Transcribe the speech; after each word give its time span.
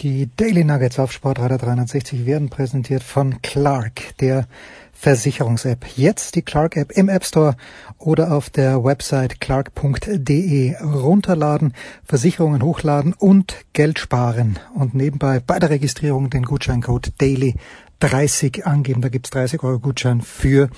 Die 0.00 0.28
Daily 0.36 0.62
Nuggets 0.62 1.00
auf 1.00 1.10
Sportradar 1.10 1.58
360 1.58 2.24
werden 2.24 2.50
präsentiert 2.50 3.02
von 3.02 3.42
Clark, 3.42 4.16
der 4.20 4.46
Versicherungs-App. 4.92 5.86
Jetzt 5.96 6.36
die 6.36 6.42
Clark-App 6.42 6.92
im 6.92 7.08
App 7.08 7.24
Store 7.24 7.56
oder 7.98 8.30
auf 8.30 8.48
der 8.48 8.84
Website 8.84 9.40
clark.de 9.40 10.76
runterladen, 10.80 11.74
Versicherungen 12.04 12.62
hochladen 12.62 13.12
und 13.12 13.56
Geld 13.72 13.98
sparen. 13.98 14.60
Und 14.72 14.94
nebenbei 14.94 15.40
bei 15.40 15.58
der 15.58 15.70
Registrierung 15.70 16.30
den 16.30 16.44
Gutscheincode 16.44 17.12
Daily 17.18 17.56
30 17.98 18.66
angeben. 18.66 19.00
Da 19.00 19.08
gibt's 19.08 19.30
30 19.30 19.64
Euro 19.64 19.80
Gutschein 19.80 20.20
für 20.20 20.70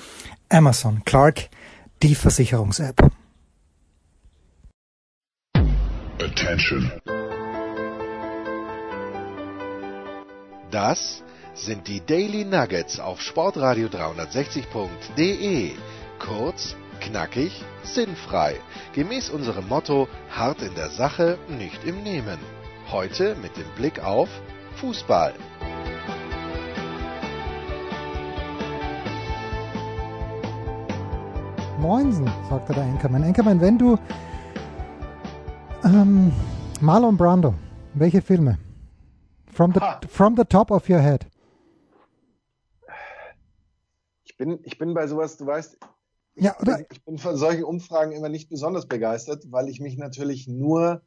Amazon. 0.48 1.02
Clark, 1.04 1.50
die 2.02 2.14
Versicherungs-App. 2.14 3.10
Attention. 6.18 6.90
Das 10.70 11.24
sind 11.52 11.88
die 11.88 12.00
Daily 12.00 12.44
Nuggets 12.44 13.00
auf 13.00 13.20
Sportradio 13.20 13.88
360.de. 13.88 15.72
Kurz, 16.20 16.76
knackig, 17.00 17.64
sinnfrei. 17.82 18.54
Gemäß 18.94 19.30
unserem 19.30 19.66
Motto: 19.66 20.06
hart 20.30 20.62
in 20.62 20.72
der 20.76 20.90
Sache, 20.90 21.38
nicht 21.48 21.82
im 21.84 22.04
Nehmen. 22.04 22.38
Heute 22.88 23.34
mit 23.42 23.56
dem 23.56 23.66
Blick 23.74 23.98
auf 24.04 24.28
Fußball. 24.76 25.34
Moinsen, 31.80 32.30
sagte 32.48 32.74
der 32.74 32.84
Enkermann. 32.84 33.24
Enkermann, 33.24 33.60
wenn 33.60 33.76
du 33.76 33.98
ähm, 35.82 36.30
Marlon 36.80 37.16
Brando, 37.16 37.54
welche 37.94 38.22
Filme? 38.22 38.58
From 39.52 39.72
the, 39.72 39.80
from 40.08 40.36
the 40.36 40.44
top 40.44 40.70
of 40.70 40.88
your 40.88 41.00
head. 41.00 41.26
Ich 44.24 44.36
bin, 44.36 44.58
ich 44.62 44.78
bin 44.78 44.94
bei 44.94 45.06
sowas, 45.06 45.36
du 45.36 45.46
weißt, 45.46 45.78
ich, 46.34 46.44
ja, 46.44 46.58
oder? 46.60 46.76
Bin, 46.76 46.86
ich 46.90 47.04
bin 47.04 47.18
von 47.18 47.36
solchen 47.36 47.64
Umfragen 47.64 48.12
immer 48.12 48.28
nicht 48.28 48.48
besonders 48.48 48.86
begeistert, 48.86 49.44
weil 49.50 49.68
ich 49.68 49.80
mich 49.80 49.98
natürlich 49.98 50.48
nur 50.48 51.02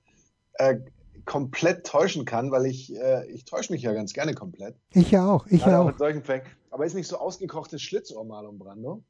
äh, 0.53 0.77
komplett 1.25 1.85
täuschen 1.85 2.25
kann, 2.25 2.51
weil 2.51 2.65
ich, 2.65 2.95
äh, 2.95 3.25
ich 3.31 3.45
täusche 3.45 3.71
mich 3.71 3.81
ja 3.81 3.93
ganz 3.93 4.13
gerne 4.13 4.33
komplett. 4.33 4.75
Ich 4.91 5.11
ja 5.11 5.25
auch, 5.25 5.47
ich 5.47 5.65
ja 5.65 5.81
auch. 5.81 5.87
Mit 5.87 5.97
solchen 5.97 6.23
Fängen. 6.23 6.45
Aber 6.69 6.85
ist 6.85 6.95
nicht 6.95 7.07
so 7.07 7.17
ausgekochtes 7.17 7.81
Schlitzohr 7.81 8.25
Marlon 8.25 8.59
Brando? 8.59 9.03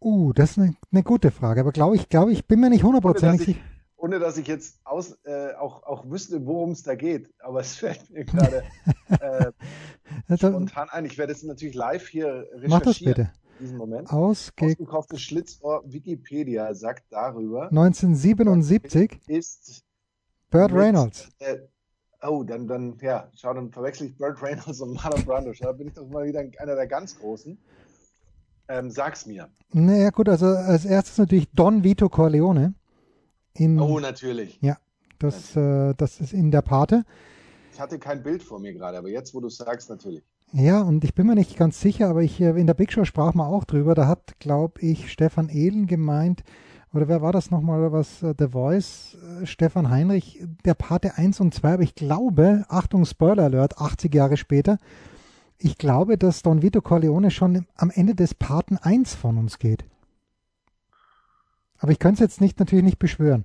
Uh, 0.00 0.32
das 0.32 0.52
ist 0.52 0.58
eine, 0.58 0.76
eine 0.92 1.02
gute 1.02 1.30
Frage, 1.32 1.60
aber 1.60 1.72
glaube 1.72 1.96
ich, 1.96 2.08
glaube 2.08 2.32
ich, 2.32 2.46
bin 2.46 2.60
mir 2.60 2.70
nicht 2.70 2.84
hundertprozentig 2.84 3.46
sicher 3.46 3.60
ohne 3.98 4.20
dass 4.20 4.38
ich 4.38 4.46
jetzt 4.46 4.78
aus, 4.84 5.18
äh, 5.24 5.52
auch, 5.54 5.82
auch 5.82 6.08
wüsste, 6.08 6.46
worum 6.46 6.70
es 6.70 6.82
da 6.82 6.94
geht. 6.94 7.34
Aber 7.40 7.60
es 7.60 7.76
fällt 7.76 8.08
mir 8.10 8.24
gerade 8.24 8.62
äh, 10.28 10.36
spontan 10.36 10.88
ein. 10.90 11.04
Ich 11.04 11.18
werde 11.18 11.32
es 11.32 11.42
natürlich 11.42 11.74
live 11.74 12.06
hier 12.06 12.46
recherchieren. 12.52 12.70
Mach 12.70 12.80
das 12.80 12.98
bitte. 13.00 13.32
In 13.58 13.64
diesem 13.64 13.76
Moment. 13.78 14.10
Ausge 14.10 14.66
Ausgekauftes 14.66 15.20
Schlitzohr 15.20 15.82
Wikipedia 15.84 16.72
sagt 16.74 17.04
darüber. 17.10 17.64
1977 17.68 19.20
ist 19.26 19.82
Burt 20.50 20.72
Reynolds. 20.72 21.28
Äh, 21.40 21.58
oh, 22.22 22.44
dann, 22.44 22.68
dann, 22.68 22.96
ja, 23.02 23.28
schau, 23.34 23.52
dann 23.52 23.72
verwechsel 23.72 24.06
ich 24.06 24.16
Burt 24.16 24.40
Reynolds 24.40 24.80
und 24.80 24.94
Marlon 24.94 25.24
Brando. 25.24 25.52
Da 25.58 25.72
bin 25.72 25.88
ich 25.88 25.94
doch 25.94 26.08
mal 26.08 26.24
wieder 26.24 26.44
einer 26.58 26.76
der 26.76 26.86
ganz 26.86 27.18
Großen. 27.18 27.58
Ähm, 28.68 28.90
sag's 28.90 29.26
mir. 29.26 29.48
Naja, 29.72 30.10
gut, 30.10 30.28
also 30.28 30.46
als 30.46 30.84
erstes 30.84 31.18
natürlich 31.18 31.50
Don 31.52 31.82
Vito 31.82 32.08
Corleone. 32.08 32.74
In, 33.58 33.78
oh, 33.80 33.98
natürlich. 33.98 34.58
Ja, 34.62 34.78
das, 35.18 35.56
äh, 35.56 35.94
das 35.96 36.20
ist 36.20 36.32
in 36.32 36.50
der 36.50 36.62
Pate. 36.62 37.04
Ich 37.72 37.80
hatte 37.80 37.98
kein 37.98 38.22
Bild 38.22 38.42
vor 38.42 38.58
mir 38.58 38.72
gerade, 38.72 38.98
aber 38.98 39.08
jetzt, 39.08 39.34
wo 39.34 39.40
du 39.40 39.48
sagst, 39.48 39.90
natürlich. 39.90 40.22
Ja, 40.52 40.80
und 40.80 41.04
ich 41.04 41.14
bin 41.14 41.26
mir 41.26 41.34
nicht 41.34 41.56
ganz 41.56 41.80
sicher, 41.80 42.08
aber 42.08 42.22
ich, 42.22 42.40
in 42.40 42.66
der 42.66 42.74
Big 42.74 42.90
Show 42.90 43.04
sprach 43.04 43.34
man 43.34 43.46
auch 43.46 43.64
drüber. 43.64 43.94
Da 43.94 44.06
hat, 44.06 44.38
glaube 44.38 44.80
ich, 44.80 45.12
Stefan 45.12 45.48
Ehlen 45.50 45.86
gemeint, 45.86 46.42
oder 46.94 47.08
wer 47.08 47.20
war 47.20 47.32
das 47.32 47.50
nochmal, 47.50 47.92
was 47.92 48.22
uh, 48.22 48.32
The 48.38 48.48
Voice, 48.48 49.16
uh, 49.42 49.44
Stefan 49.44 49.90
Heinrich, 49.90 50.42
der 50.64 50.74
Pate 50.74 51.18
1 51.18 51.40
und 51.40 51.52
2, 51.52 51.74
aber 51.74 51.82
ich 51.82 51.94
glaube, 51.94 52.64
Achtung, 52.68 53.04
Spoiler 53.04 53.44
Alert, 53.44 53.78
80 53.78 54.14
Jahre 54.14 54.38
später, 54.38 54.78
ich 55.58 55.76
glaube, 55.76 56.16
dass 56.16 56.42
Don 56.42 56.62
Vito 56.62 56.80
Corleone 56.80 57.30
schon 57.30 57.66
am 57.76 57.90
Ende 57.90 58.14
des 58.14 58.34
Paten 58.34 58.78
1 58.78 59.14
von 59.14 59.36
uns 59.36 59.58
geht. 59.58 59.84
Aber 61.78 61.92
ich 61.92 61.98
könnte 61.98 62.14
es 62.14 62.20
jetzt 62.20 62.40
nicht, 62.40 62.58
natürlich 62.58 62.84
nicht 62.84 62.98
beschwören. 62.98 63.44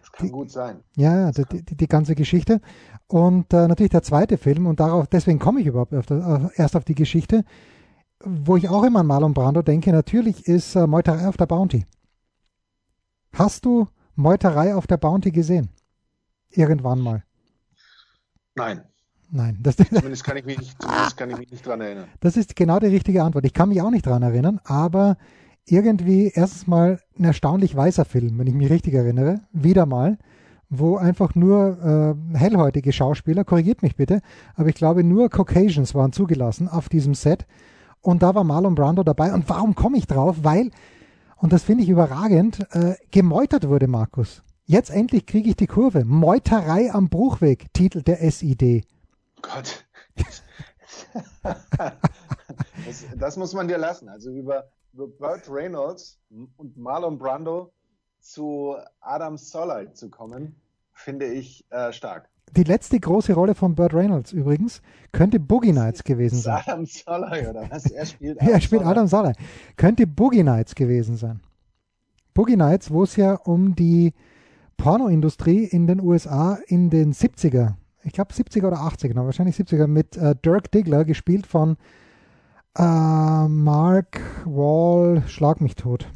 Das 0.00 0.12
kann 0.12 0.26
die, 0.26 0.32
gut 0.32 0.50
sein. 0.50 0.80
Ja, 0.96 1.30
die, 1.32 1.44
die, 1.44 1.76
die, 1.76 1.88
ganze 1.88 2.14
Geschichte. 2.14 2.60
Und 3.06 3.52
äh, 3.52 3.68
natürlich 3.68 3.90
der 3.90 4.02
zweite 4.02 4.36
Film, 4.36 4.66
und 4.66 4.80
darauf, 4.80 5.06
deswegen 5.06 5.38
komme 5.38 5.60
ich 5.60 5.66
überhaupt 5.66 5.94
auf 5.94 6.06
das, 6.06 6.52
erst 6.56 6.76
auf 6.76 6.84
die 6.84 6.94
Geschichte, 6.94 7.44
wo 8.24 8.56
ich 8.56 8.68
auch 8.68 8.84
immer 8.84 9.00
an 9.00 9.06
Marlon 9.06 9.34
Brando 9.34 9.62
denke, 9.62 9.92
natürlich 9.92 10.46
ist 10.46 10.74
äh, 10.74 10.86
Meuterei 10.86 11.28
auf 11.28 11.36
der 11.36 11.46
Bounty. 11.46 11.86
Hast 13.32 13.64
du 13.64 13.88
Meuterei 14.14 14.74
auf 14.74 14.86
der 14.86 14.98
Bounty 14.98 15.30
gesehen? 15.30 15.70
Irgendwann 16.50 17.00
mal? 17.00 17.24
Nein. 18.54 18.82
Nein. 19.30 19.58
Das, 19.62 19.76
zumindest, 19.76 20.24
kann 20.24 20.36
ich 20.36 20.44
mich 20.44 20.58
nicht, 20.58 20.80
zumindest 20.80 21.16
kann 21.16 21.30
ich 21.30 21.38
mich 21.38 21.50
nicht 21.50 21.66
dran 21.66 21.80
erinnern. 21.80 22.08
Das 22.20 22.36
ist 22.36 22.54
genau 22.54 22.78
die 22.78 22.86
richtige 22.86 23.22
Antwort. 23.22 23.46
Ich 23.46 23.54
kann 23.54 23.70
mich 23.70 23.80
auch 23.80 23.90
nicht 23.90 24.04
dran 24.04 24.22
erinnern, 24.22 24.60
aber 24.64 25.16
irgendwie 25.66 26.32
erstens 26.34 26.66
mal 26.66 27.00
ein 27.18 27.24
erstaunlich 27.24 27.74
weißer 27.74 28.04
Film, 28.04 28.38
wenn 28.38 28.46
ich 28.46 28.54
mich 28.54 28.70
richtig 28.70 28.94
erinnere, 28.94 29.40
wieder 29.52 29.86
mal, 29.86 30.18
wo 30.68 30.96
einfach 30.96 31.34
nur 31.34 32.16
äh, 32.34 32.38
hellhäutige 32.38 32.92
Schauspieler, 32.92 33.44
korrigiert 33.44 33.82
mich 33.82 33.96
bitte, 33.96 34.20
aber 34.54 34.68
ich 34.68 34.74
glaube 34.74 35.04
nur 35.04 35.28
Caucasians 35.28 35.94
waren 35.94 36.12
zugelassen 36.12 36.68
auf 36.68 36.88
diesem 36.88 37.14
Set 37.14 37.46
und 38.00 38.22
da 38.22 38.34
war 38.34 38.44
Marlon 38.44 38.74
Brando 38.74 39.02
dabei 39.02 39.32
und 39.32 39.48
warum 39.48 39.74
komme 39.74 39.98
ich 39.98 40.06
drauf? 40.06 40.38
Weil, 40.42 40.70
und 41.36 41.52
das 41.52 41.62
finde 41.62 41.84
ich 41.84 41.88
überragend, 41.88 42.66
äh, 42.72 42.94
gemeutert 43.10 43.68
wurde 43.68 43.86
Markus. 43.86 44.42
Jetzt 44.64 44.90
endlich 44.90 45.26
kriege 45.26 45.50
ich 45.50 45.56
die 45.56 45.66
Kurve. 45.66 46.04
Meuterei 46.04 46.92
am 46.92 47.08
Bruchweg, 47.08 47.72
titelt 47.72 48.08
der 48.08 48.18
SID. 48.30 48.86
Gott. 49.42 49.84
das, 51.42 53.04
das, 53.16 53.36
muss 53.36 53.54
man 53.54 53.68
dir 53.68 53.78
lassen. 53.78 54.08
Also 54.08 54.30
über 54.30 54.64
Burt 54.92 55.48
Reynolds 55.48 56.18
und 56.56 56.76
Marlon 56.76 57.18
Brando 57.18 57.72
zu 58.20 58.76
Adam 59.00 59.36
Solley 59.36 59.92
zu 59.92 60.10
kommen, 60.10 60.60
finde 60.92 61.26
ich 61.26 61.66
äh, 61.70 61.92
stark. 61.92 62.28
Die 62.54 62.64
letzte 62.64 63.00
große 63.00 63.32
Rolle 63.32 63.54
von 63.54 63.74
Burt 63.74 63.94
Reynolds 63.94 64.32
übrigens 64.32 64.82
könnte 65.10 65.40
Boogie 65.40 65.72
Nights 65.72 66.04
gewesen 66.04 66.38
sein. 66.38 66.62
Adam 66.66 66.86
Solley 66.86 67.46
oder 67.46 67.70
was? 67.70 67.86
Er 67.86 68.06
spielt 68.06 68.38
Adam, 68.40 68.52
er 68.52 68.60
spielt 68.60 68.82
Adam 68.82 69.06
Solley. 69.06 69.32
Könnte 69.76 70.06
Boogie 70.06 70.42
Nights 70.42 70.74
gewesen 70.74 71.16
sein. 71.16 71.40
Boogie 72.34 72.56
Nights, 72.56 72.90
wo 72.90 73.02
es 73.02 73.16
ja 73.16 73.34
um 73.34 73.74
die 73.74 74.12
Pornoindustrie 74.76 75.64
in 75.64 75.86
den 75.86 76.00
USA 76.00 76.58
in 76.66 76.90
den 76.90 77.12
70er, 77.12 77.74
ich 78.04 78.12
glaube 78.12 78.32
70er 78.32 78.66
oder 78.66 78.78
80er, 78.78 79.24
wahrscheinlich 79.24 79.56
70er, 79.56 79.86
mit 79.86 80.16
äh, 80.16 80.34
Dirk 80.34 80.70
Diggler, 80.72 81.04
gespielt 81.04 81.46
von 81.46 81.76
Uh, 82.78 83.48
Mark 83.48 84.20
Wall, 84.46 85.22
schlag 85.26 85.60
mich 85.60 85.74
tot. 85.74 86.08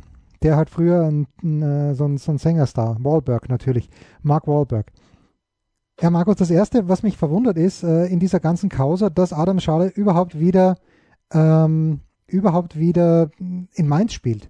Der 0.43 0.57
hat 0.57 0.71
früher 0.71 1.03
ein, 1.03 1.27
ein, 1.43 1.63
äh, 1.63 1.95
so, 1.95 2.07
ein, 2.07 2.17
so 2.17 2.37
Sängerstar, 2.39 2.97
Wahlberg 3.01 3.51
natürlich, 3.51 3.91
Mark 4.23 4.47
Wahlberg. 4.47 4.91
Ja, 6.01 6.11
Markus, 6.11 6.37
das 6.37 6.51
Erste, 6.51 6.89
was 6.89 7.03
mich 7.03 7.17
verwundert 7.17 7.57
ist, 7.59 7.83
äh, 7.83 8.07
in 8.07 8.21
dieser 8.21 8.41
ganzen 8.41 8.69
Causa, 8.69 9.11
dass 9.11 9.33
Adam 9.33 9.61
Schale 9.61 9.89
überhaupt 9.89 10.39
wieder, 10.39 10.77
ähm, 11.33 12.01
überhaupt 12.27 12.79
wieder 12.79 13.31
in 13.39 13.89
Mainz 13.89 14.13
spielt. 14.13 14.49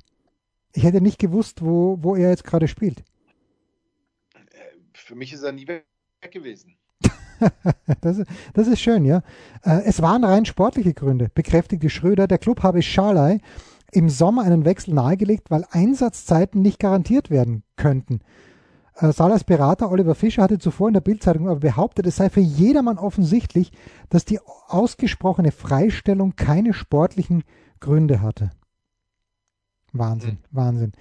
Ich 0.74 0.84
hätte 0.84 1.00
nicht 1.00 1.18
gewusst, 1.18 1.62
wo, 1.62 1.98
wo 2.02 2.14
er 2.14 2.30
jetzt 2.30 2.44
gerade 2.44 2.68
spielt. 2.68 3.02
Für 4.92 5.14
mich 5.14 5.32
ist 5.32 5.42
er 5.42 5.52
nie 5.52 5.66
weg 5.66 5.86
gewesen. 6.30 6.76
das, 8.00 8.22
das, 8.54 8.66
ist 8.68 8.80
schön, 8.80 9.04
ja. 9.04 9.22
Äh, 9.62 9.82
es 9.84 10.02
waren 10.02 10.24
rein 10.24 10.44
sportliche 10.44 10.94
Gründe, 10.94 11.28
bekräftigte 11.34 11.90
Schröder. 11.90 12.26
Der 12.26 12.38
Club 12.38 12.62
habe 12.62 12.82
Scharlei 12.82 13.40
im 13.92 14.08
Sommer 14.08 14.42
einen 14.42 14.64
Wechsel 14.64 14.94
nahegelegt, 14.94 15.50
weil 15.50 15.64
Einsatzzeiten 15.70 16.62
nicht 16.62 16.78
garantiert 16.78 17.30
werden 17.30 17.62
könnten. 17.76 18.20
Äh, 18.96 19.12
Salas 19.12 19.44
Berater 19.44 19.90
Oliver 19.90 20.14
Fischer 20.14 20.42
hatte 20.42 20.58
zuvor 20.58 20.88
in 20.88 20.94
der 20.94 21.00
Bildzeitung 21.00 21.48
aber 21.48 21.60
behauptet, 21.60 22.06
es 22.06 22.16
sei 22.16 22.30
für 22.30 22.40
jedermann 22.40 22.98
offensichtlich, 22.98 23.72
dass 24.08 24.24
die 24.24 24.40
ausgesprochene 24.68 25.52
Freistellung 25.52 26.36
keine 26.36 26.72
sportlichen 26.72 27.44
Gründe 27.80 28.22
hatte. 28.22 28.50
Wahnsinn, 29.92 30.38
mhm. 30.50 30.56
Wahnsinn. 30.56 30.92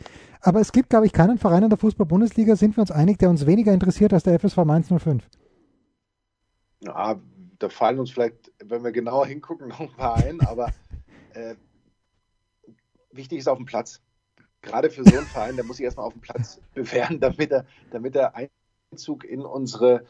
Aber 0.41 0.61
es 0.61 0.71
gibt, 0.71 0.89
glaube 0.89 1.05
ich, 1.05 1.13
keinen 1.13 1.37
Verein 1.37 1.63
in 1.63 1.69
der 1.69 1.77
Fußball-Bundesliga, 1.77 2.55
sind 2.55 2.77
wir 2.77 2.81
uns 2.81 2.91
einig, 2.91 3.17
der 3.17 3.29
uns 3.29 3.45
weniger 3.45 3.73
interessiert 3.73 4.13
als 4.13 4.23
der 4.23 4.39
FSV 4.39 4.57
Mainz 4.57 4.87
05. 4.87 5.27
Ja, 6.81 7.19
da 7.59 7.69
fallen 7.69 7.99
uns 7.99 8.11
vielleicht, 8.11 8.51
wenn 8.63 8.83
wir 8.83 8.91
genauer 8.91 9.27
hingucken, 9.27 9.67
noch 9.69 9.79
ein 9.79 9.91
paar 9.93 10.17
ein, 10.17 10.41
aber 10.41 10.71
äh, 11.33 11.55
wichtig 13.11 13.39
ist 13.39 13.47
auf 13.47 13.57
dem 13.57 13.65
Platz. 13.65 14.01
Gerade 14.61 14.89
für 14.89 15.03
so 15.03 15.15
einen 15.15 15.27
Verein, 15.27 15.55
der 15.55 15.65
muss 15.65 15.77
sich 15.77 15.83
erstmal 15.83 16.07
auf 16.07 16.13
dem 16.13 16.21
Platz 16.21 16.59
bewähren, 16.73 17.19
damit 17.19 17.51
er, 17.51 17.65
damit 17.91 18.15
er 18.15 18.33
Einzug 18.91 19.23
in 19.23 19.41
unsere 19.41 20.05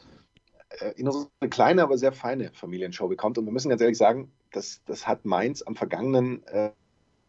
äh, 0.80 0.92
in 0.96 1.06
unsere 1.06 1.28
kleine, 1.48 1.82
aber 1.82 1.98
sehr 1.98 2.12
feine 2.12 2.50
Familienshow 2.52 3.08
bekommt. 3.08 3.38
Und 3.38 3.46
wir 3.46 3.52
müssen 3.52 3.68
ganz 3.68 3.80
ehrlich 3.80 3.98
sagen, 3.98 4.32
das, 4.52 4.82
das 4.86 5.06
hat 5.06 5.24
Mainz 5.24 5.62
am 5.62 5.76
vergangenen, 5.76 6.44
äh, 6.46 6.70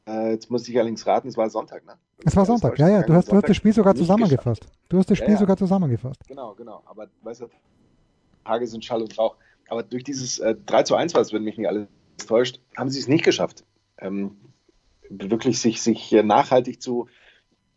äh 0.07 0.31
jetzt 0.31 0.49
muss 0.49 0.67
ich 0.67 0.77
allerdings 0.77 1.05
raten, 1.05 1.27
es 1.27 1.37
war 1.37 1.49
Sonntag, 1.49 1.85
ne? 1.85 1.97
Es 2.25 2.35
war 2.35 2.45
Sonntag, 2.45 2.79
ja, 2.79 2.89
ja, 2.89 3.03
du 3.03 3.13
hast, 3.13 3.31
du 3.31 3.35
hast 3.35 3.47
das 3.47 3.55
Spiel 3.55 3.73
sogar 3.73 3.93
zusammengefasst. 3.93 4.61
Geschafft. 4.61 4.79
Du 4.89 4.97
hast 4.97 5.11
das 5.11 5.17
Spiel 5.19 5.29
ja, 5.29 5.33
ja. 5.35 5.39
sogar 5.39 5.57
zusammengefasst. 5.57 6.27
Genau, 6.27 6.55
genau. 6.55 6.81
Aber 6.85 7.07
weißt 7.21 7.41
du, 7.41 7.49
Tage 8.47 8.67
sind 8.67 8.85
Schall 8.85 9.01
und 9.01 9.17
Rauch. 9.17 9.35
Aber 9.69 9.83
durch 9.83 10.03
dieses 10.03 10.39
äh, 10.39 10.55
3 10.65 10.83
zu 10.83 10.95
1 10.95 11.13
was, 11.13 11.33
wenn 11.33 11.43
mich 11.43 11.57
nicht 11.57 11.67
alles 11.67 11.87
täuscht, 12.25 12.59
haben 12.75 12.89
sie 12.89 12.99
es 12.99 13.07
nicht 13.07 13.23
geschafft, 13.23 13.63
ähm, 13.99 14.37
wirklich 15.09 15.59
sich, 15.59 15.81
sich 15.81 16.11
nachhaltig 16.11 16.81
zu 16.81 17.07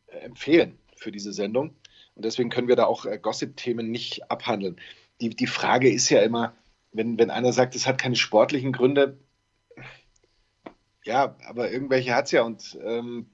äh, 0.07 0.19
empfehlen 0.19 0.79
für 0.97 1.13
diese 1.13 1.33
Sendung. 1.33 1.75
Und 2.15 2.25
deswegen 2.25 2.51
können 2.51 2.69
wir 2.69 2.77
da 2.77 2.85
auch 2.85 3.07
äh, 3.07 3.19
Gossip-Themen 3.19 3.91
nicht 3.91 4.31
abhandeln. 4.31 4.81
Die, 5.21 5.31
die 5.31 5.47
Frage 5.47 5.91
ist 5.91 6.09
ja 6.11 6.23
immer, 6.23 6.55
wenn, 6.93 7.19
wenn 7.19 7.31
einer 7.31 7.53
sagt, 7.53 7.75
es 7.75 7.87
hat 7.87 7.99
keine 7.99 8.17
sportlichen 8.17 8.73
Gründe, 8.73 9.19
ja, 11.05 11.37
aber 11.49 11.71
irgendwelche 11.73 12.15
hat 12.15 12.27
es 12.27 12.31
ja 12.33 12.43
und 12.43 12.79
ähm, 12.85 13.27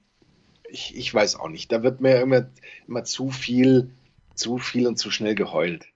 ich, 0.69 0.95
ich 0.95 1.13
weiß 1.13 1.35
auch 1.35 1.49
nicht. 1.49 1.71
Da 1.71 1.83
wird 1.83 2.01
mir 2.01 2.21
immer, 2.21 2.49
immer 2.87 3.03
zu 3.03 3.29
viel, 3.29 3.91
zu 4.35 4.57
viel 4.57 4.87
und 4.87 4.97
zu 4.97 5.11
schnell 5.11 5.35
geheult. 5.35 5.87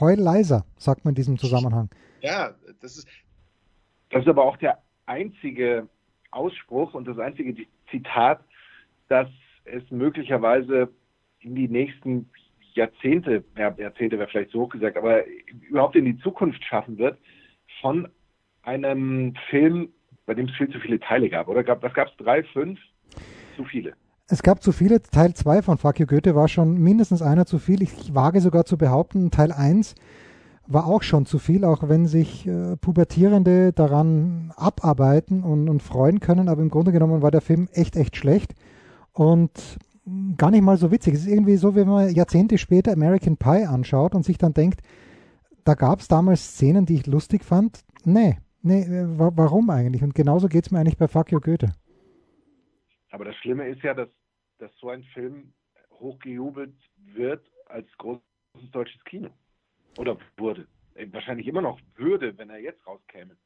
Heul 0.00 0.18
leiser, 0.18 0.64
sagt 0.76 1.04
man 1.04 1.12
in 1.12 1.16
diesem 1.16 1.38
Zusammenhang. 1.38 1.90
Ja, 2.20 2.54
das 2.80 2.96
ist, 2.96 3.08
das 4.10 4.22
ist 4.22 4.28
aber 4.28 4.44
auch 4.44 4.56
der 4.56 4.82
einzige 5.06 5.88
Ausspruch 6.30 6.94
und 6.94 7.06
das 7.06 7.18
einzige 7.18 7.66
Zitat, 7.90 8.44
das 9.08 9.28
es 9.64 9.82
möglicherweise 9.90 10.88
in 11.40 11.54
die 11.54 11.68
nächsten 11.68 12.28
Jahrzehnte, 12.74 13.44
ja, 13.56 13.74
Jahrzehnte 13.76 14.18
wäre 14.18 14.28
vielleicht 14.28 14.50
so 14.50 14.62
hoch 14.62 14.68
gesagt, 14.70 14.96
aber 14.96 15.24
überhaupt 15.68 15.96
in 15.96 16.04
die 16.04 16.18
Zukunft 16.18 16.62
schaffen 16.64 16.98
wird, 16.98 17.18
von 17.80 18.08
einem 18.62 19.34
Film, 19.48 19.90
bei 20.26 20.34
dem 20.34 20.46
es 20.46 20.56
viel 20.56 20.70
zu 20.70 20.80
viele 20.80 20.98
Teile 20.98 21.28
gab, 21.28 21.48
oder? 21.48 21.64
was 21.82 21.94
gab 21.94 22.08
es? 22.08 22.16
Drei, 22.16 22.42
fünf? 22.42 22.80
Zu 23.56 23.64
viele. 23.64 23.94
Es 24.26 24.42
gab 24.42 24.62
zu 24.62 24.72
viele. 24.72 25.02
Teil 25.02 25.34
2 25.34 25.62
von 25.62 25.78
Fuck 25.78 26.00
You 26.00 26.06
Goethe 26.06 26.34
war 26.34 26.48
schon 26.48 26.78
mindestens 26.78 27.20
einer 27.20 27.44
zu 27.44 27.58
viel. 27.58 27.82
Ich 27.82 28.14
wage 28.14 28.40
sogar 28.40 28.64
zu 28.64 28.78
behaupten, 28.78 29.30
Teil 29.30 29.52
1 29.52 29.94
war 30.66 30.86
auch 30.86 31.02
schon 31.02 31.26
zu 31.26 31.38
viel, 31.38 31.62
auch 31.64 31.88
wenn 31.88 32.06
sich 32.06 32.46
äh, 32.46 32.76
Pubertierende 32.76 33.74
daran 33.74 34.50
abarbeiten 34.56 35.42
und, 35.42 35.68
und 35.68 35.82
freuen 35.82 36.20
können. 36.20 36.48
Aber 36.48 36.62
im 36.62 36.70
Grunde 36.70 36.90
genommen 36.90 37.20
war 37.20 37.30
der 37.30 37.42
Film 37.42 37.68
echt, 37.72 37.96
echt 37.96 38.16
schlecht 38.16 38.54
und 39.12 39.50
gar 40.38 40.50
nicht 40.50 40.62
mal 40.62 40.78
so 40.78 40.90
witzig. 40.90 41.14
Es 41.14 41.20
ist 41.20 41.28
irgendwie 41.28 41.56
so, 41.56 41.74
wenn 41.74 41.88
man 41.88 42.10
Jahrzehnte 42.10 42.56
später 42.56 42.92
American 42.92 43.36
Pie 43.36 43.66
anschaut 43.66 44.14
und 44.14 44.24
sich 44.24 44.38
dann 44.38 44.54
denkt, 44.54 44.80
da 45.64 45.74
gab 45.74 46.00
es 46.00 46.08
damals 46.08 46.54
Szenen, 46.54 46.86
die 46.86 46.94
ich 46.94 47.06
lustig 47.06 47.44
fand. 47.44 47.80
Nee, 48.04 48.38
nee, 48.62 48.82
äh, 48.82 49.06
warum 49.06 49.68
eigentlich? 49.68 50.02
Und 50.02 50.14
genauso 50.14 50.48
geht 50.48 50.64
es 50.64 50.70
mir 50.70 50.78
eigentlich 50.78 50.98
bei 50.98 51.08
Fuck 51.08 51.30
You 51.30 51.40
Goethe. 51.40 51.72
Aber 53.14 53.24
das 53.26 53.36
Schlimme 53.36 53.68
ist 53.68 53.80
ja, 53.84 53.94
dass, 53.94 54.08
dass 54.58 54.72
so 54.80 54.88
ein 54.88 55.04
Film 55.14 55.52
hochgejubelt 56.00 56.74
wird 57.14 57.48
als 57.66 57.86
großes 57.98 58.20
deutsches 58.72 59.04
Kino. 59.04 59.28
Oder 59.98 60.16
wurde. 60.36 60.66
Äh, 60.94 61.06
wahrscheinlich 61.12 61.46
immer 61.46 61.62
noch 61.62 61.78
würde, 61.94 62.36
wenn 62.36 62.50
er 62.50 62.58
jetzt 62.58 62.84
rauskäme. 62.84 63.36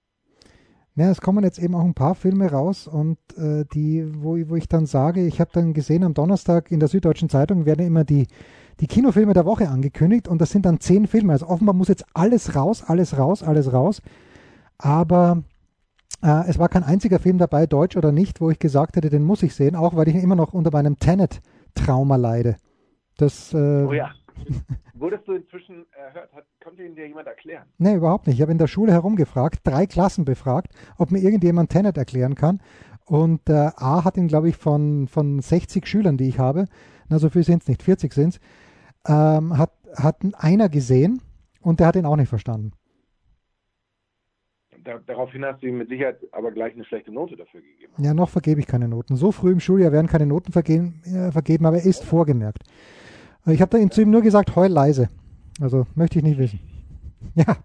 Ja, 0.95 1.11
es 1.11 1.21
kommen 1.21 1.45
jetzt 1.45 1.59
eben 1.59 1.75
auch 1.75 1.85
ein 1.85 1.93
paar 1.93 2.15
Filme 2.15 2.51
raus 2.51 2.89
und 2.89 3.19
äh, 3.37 3.67
die, 3.75 4.11
wo, 4.15 4.39
wo 4.49 4.57
ich 4.57 4.69
dann 4.69 4.87
sage, 4.87 5.27
ich 5.27 5.39
habe 5.39 5.51
dann 5.53 5.75
gesehen, 5.75 6.03
am 6.03 6.15
Donnerstag 6.15 6.73
in 6.73 6.81
der 6.81 6.89
Süddeutschen 6.89 7.29
Zeitung 7.29 7.67
werden 7.67 7.87
immer 7.87 8.05
die, 8.05 8.27
die 8.81 8.87
Kinofilme 8.87 9.35
der 9.35 9.45
Woche 9.45 9.69
angekündigt 9.69 10.29
und 10.29 10.41
das 10.41 10.49
sind 10.49 10.65
dann 10.65 10.81
zehn 10.81 11.07
Filme. 11.07 11.35
Also 11.35 11.47
offenbar 11.47 11.75
muss 11.75 11.89
jetzt 11.89 12.07
alles 12.15 12.57
raus, 12.57 12.83
alles 12.85 13.19
raus, 13.19 13.43
alles 13.43 13.71
raus. 13.71 14.01
Aber 14.79 15.45
es 16.21 16.59
war 16.59 16.69
kein 16.69 16.83
einziger 16.83 17.21
Film 17.21 17.39
dabei, 17.39 17.67
deutsch 17.67 17.97
oder 17.97 18.11
nicht, 18.11 18.41
wo 18.41 18.51
ich 18.51 18.59
gesagt 18.59 18.97
hätte, 18.97 19.09
den 19.09 19.23
muss 19.23 19.43
ich 19.43 19.55
sehen, 19.55 19.77
auch 19.77 19.95
weil 19.95 20.09
ich 20.09 20.17
immer 20.17 20.35
noch 20.35 20.53
unter 20.53 20.73
meinem 20.73 20.99
Tenet-Trauma 20.99 22.17
leide. 22.17 22.57
Das, 23.19 23.53
äh, 23.53 23.85
oh 23.85 23.93
ja. 23.93 24.11
Wurdest 24.95 25.27
du 25.27 25.33
inzwischen 25.33 25.87
erhört? 25.93 26.33
Hat, 26.33 26.45
konnte 26.63 26.83
Ihnen 26.83 26.95
dir 26.95 27.07
jemand 27.07 27.27
erklären? 27.27 27.67
Nee, 27.79 27.95
überhaupt 27.95 28.27
nicht. 28.27 28.37
Ich 28.37 28.43
habe 28.43 28.53
in 28.53 28.59
der 28.59 28.67
Schule 28.67 28.93
herumgefragt, 28.93 29.61
drei 29.65 29.87
Klassen 29.87 30.25
befragt, 30.25 30.73
ob 30.97 31.11
mir 31.11 31.21
irgendjemand 31.21 31.71
Tenet 31.71 31.97
erklären 31.97 32.35
kann. 32.35 32.61
Und 33.05 33.49
äh, 33.49 33.71
A 33.77 34.05
hat 34.05 34.17
ihn, 34.17 34.29
glaube 34.29 34.49
ich, 34.49 34.57
von, 34.57 35.09
von 35.09 35.41
60 35.41 35.87
Schülern, 35.87 36.17
die 36.17 36.29
ich 36.29 36.39
habe, 36.39 36.67
na 37.09 37.19
so 37.19 37.31
viel 37.31 37.43
sind 37.43 37.63
es 37.63 37.69
nicht, 37.69 37.83
40 37.83 38.13
sind 38.13 38.35
es, 38.35 38.41
ähm, 39.07 39.57
hat, 39.57 39.73
hat 39.97 40.17
einer 40.35 40.69
gesehen 40.69 41.23
und 41.61 41.81
der 41.81 41.87
hat 41.87 41.97
ihn 41.97 42.07
auch 42.07 42.17
nicht 42.17 42.29
verstanden. 42.29 42.73
Daraufhin 45.07 45.45
hast 45.45 45.63
du 45.63 45.67
ihm 45.67 45.79
mit 45.79 45.89
Sicherheit 45.89 46.19
aber 46.33 46.51
gleich 46.51 46.75
eine 46.75 46.85
schlechte 46.85 47.13
Note 47.13 47.37
dafür 47.37 47.61
gegeben. 47.61 47.93
Ja, 47.99 48.15
noch 48.15 48.29
vergebe 48.29 48.61
ich 48.61 48.67
keine 48.67 48.89
Noten. 48.89 49.17
So 49.17 49.33
früh 49.33 49.53
im 49.53 49.61
Schuljahr 49.61 49.93
werden 49.93 50.07
keine 50.07 50.27
Noten 50.27 50.53
vergeben, 50.53 51.03
äh, 51.05 51.31
vergeben 51.31 51.67
aber 51.67 51.79
er 51.79 51.85
ist 51.85 52.05
vorgemerkt. 52.05 52.65
Ich 53.47 53.61
habe 53.63 53.79
da 53.79 53.91
zu 53.91 54.03
ihm 54.03 54.11
nur 54.11 54.23
gesagt, 54.23 54.57
heul 54.57 54.69
leise. 54.69 55.09
Also 55.61 55.87
möchte 55.95 56.19
ich 56.19 56.25
nicht 56.25 56.39
wissen. 56.39 56.61
Ja, 57.35 57.57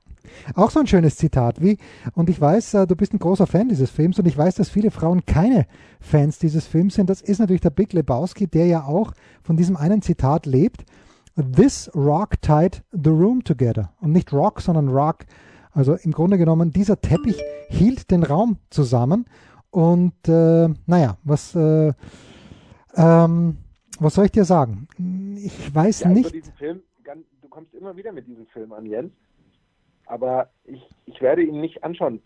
auch 0.56 0.72
so 0.72 0.80
ein 0.80 0.88
schönes 0.88 1.16
Zitat. 1.16 1.62
Wie, 1.62 1.78
und 2.16 2.30
ich 2.30 2.40
weiß, 2.40 2.74
äh, 2.76 2.88
du 2.88 2.96
bist 2.96 3.14
ein 3.14 3.20
großer 3.20 3.48
Fan 3.48 3.70
dieses 3.70 3.92
Films 3.92 4.20
und 4.20 4.28
ich 4.28 4.38
weiß, 4.38 4.56
dass 4.56 4.70
viele 4.70 4.92
Frauen 4.92 5.26
keine 5.26 5.68
Fans 6.00 6.40
dieses 6.40 6.66
Films 6.66 6.96
sind. 6.96 7.10
Das 7.10 7.22
ist 7.22 7.40
natürlich 7.40 7.62
der 7.62 7.70
Big 7.70 7.94
Lebowski, 7.94 8.48
der 8.48 8.66
ja 8.68 8.84
auch 8.84 9.14
von 9.44 9.58
diesem 9.58 9.78
einen 9.78 10.02
Zitat 10.02 10.46
lebt. 10.46 10.86
This 11.36 11.90
rock 11.96 12.42
tied 12.42 12.84
the 12.92 13.10
room 13.10 13.44
together. 13.44 13.92
Und 14.02 14.12
nicht 14.12 14.32
rock, 14.34 14.62
sondern 14.62 14.90
rock. 14.90 15.26
Also 15.74 15.96
im 15.96 16.12
Grunde 16.12 16.38
genommen, 16.38 16.72
dieser 16.72 17.02
Teppich 17.02 17.42
hielt 17.70 18.12
den 18.12 18.24
Raum 18.24 18.58
zusammen. 18.70 19.26
Und 19.72 20.14
äh, 20.28 20.70
naja, 20.86 21.18
was, 21.24 21.56
äh, 21.56 21.94
ähm, 22.96 23.58
was 24.00 24.14
soll 24.14 24.26
ich 24.26 24.32
dir 24.32 24.46
sagen? 24.46 24.88
Ich 25.44 25.74
weiß 25.74 26.02
ja, 26.02 26.10
nicht. 26.10 26.32
Film, 26.58 26.82
du 27.42 27.48
kommst 27.48 27.74
immer 27.74 27.96
wieder 27.98 28.12
mit 28.12 28.28
diesem 28.28 28.46
Film 28.48 28.72
an, 28.74 28.86
Jens. 28.86 29.12
Aber 30.06 30.50
ich, 30.66 30.82
ich 31.06 31.22
werde 31.22 31.44
ihn 31.44 31.62
nicht 31.62 31.84
anschauen, 31.84 32.22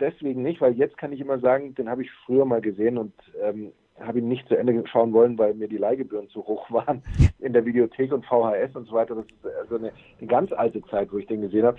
deswegen 0.00 0.42
nicht, 0.42 0.60
weil 0.60 0.74
jetzt 0.74 0.98
kann 0.98 1.12
ich 1.12 1.20
immer 1.20 1.38
sagen, 1.38 1.74
den 1.74 1.88
habe 1.88 2.02
ich 2.02 2.10
früher 2.26 2.44
mal 2.44 2.60
gesehen 2.60 2.98
und 2.98 3.14
ähm, 3.40 3.72
habe 4.00 4.18
ihn 4.18 4.28
nicht 4.28 4.48
zu 4.48 4.56
Ende 4.56 4.82
schauen 4.88 5.12
wollen, 5.12 5.38
weil 5.38 5.54
mir 5.54 5.68
die 5.68 5.76
Leihgebühren 5.76 6.28
zu 6.28 6.44
hoch 6.46 6.70
waren 6.70 7.02
in 7.38 7.52
der 7.52 7.64
Videothek 7.64 8.12
und 8.12 8.26
VHS 8.26 8.74
und 8.74 8.86
so 8.86 8.92
weiter. 8.94 9.14
Das 9.14 9.26
ist 9.26 9.56
also 9.60 9.76
eine, 9.76 9.92
eine 10.18 10.28
ganz 10.28 10.52
alte 10.52 10.82
Zeit, 10.86 11.12
wo 11.12 11.18
ich 11.18 11.26
den 11.26 11.42
gesehen 11.42 11.64
habe. 11.64 11.78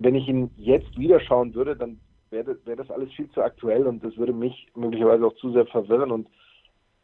Wenn 0.00 0.14
ich 0.14 0.26
ihn 0.26 0.50
jetzt 0.56 0.98
wieder 0.98 1.20
schauen 1.20 1.54
würde, 1.54 1.76
dann 1.76 2.00
wäre 2.30 2.56
wär 2.64 2.76
das 2.76 2.90
alles 2.90 3.12
viel 3.12 3.30
zu 3.30 3.42
aktuell 3.42 3.86
und 3.86 4.02
das 4.02 4.16
würde 4.16 4.32
mich 4.32 4.66
möglicherweise 4.74 5.26
auch 5.26 5.34
zu 5.36 5.52
sehr 5.52 5.66
verwirren 5.66 6.10
und 6.10 6.26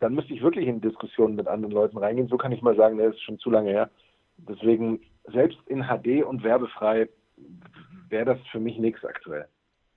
dann 0.01 0.15
müsste 0.15 0.35
ich 0.35 0.43
wirklich 0.43 0.67
in 0.67 0.81
Diskussionen 0.81 1.37
mit 1.37 1.47
anderen 1.47 1.73
Leuten 1.73 1.99
reingehen. 1.99 2.29
So 2.29 2.37
kann 2.37 2.53
ich 2.53 2.63
mal 2.63 2.77
sagen, 2.77 2.99
das 2.99 3.15
ist 3.15 3.23
schon 3.23 3.39
zu 3.39 3.51
lange 3.51 3.71
her. 3.71 3.91
Deswegen, 4.37 5.01
selbst 5.33 5.59
in 5.67 5.85
HD 5.85 6.23
und 6.23 6.43
werbefrei 6.43 7.09
wäre 8.09 8.25
das 8.25 8.39
für 8.51 8.61
mich 8.61 8.79
nichts 8.79 9.05
aktuell. 9.05 9.47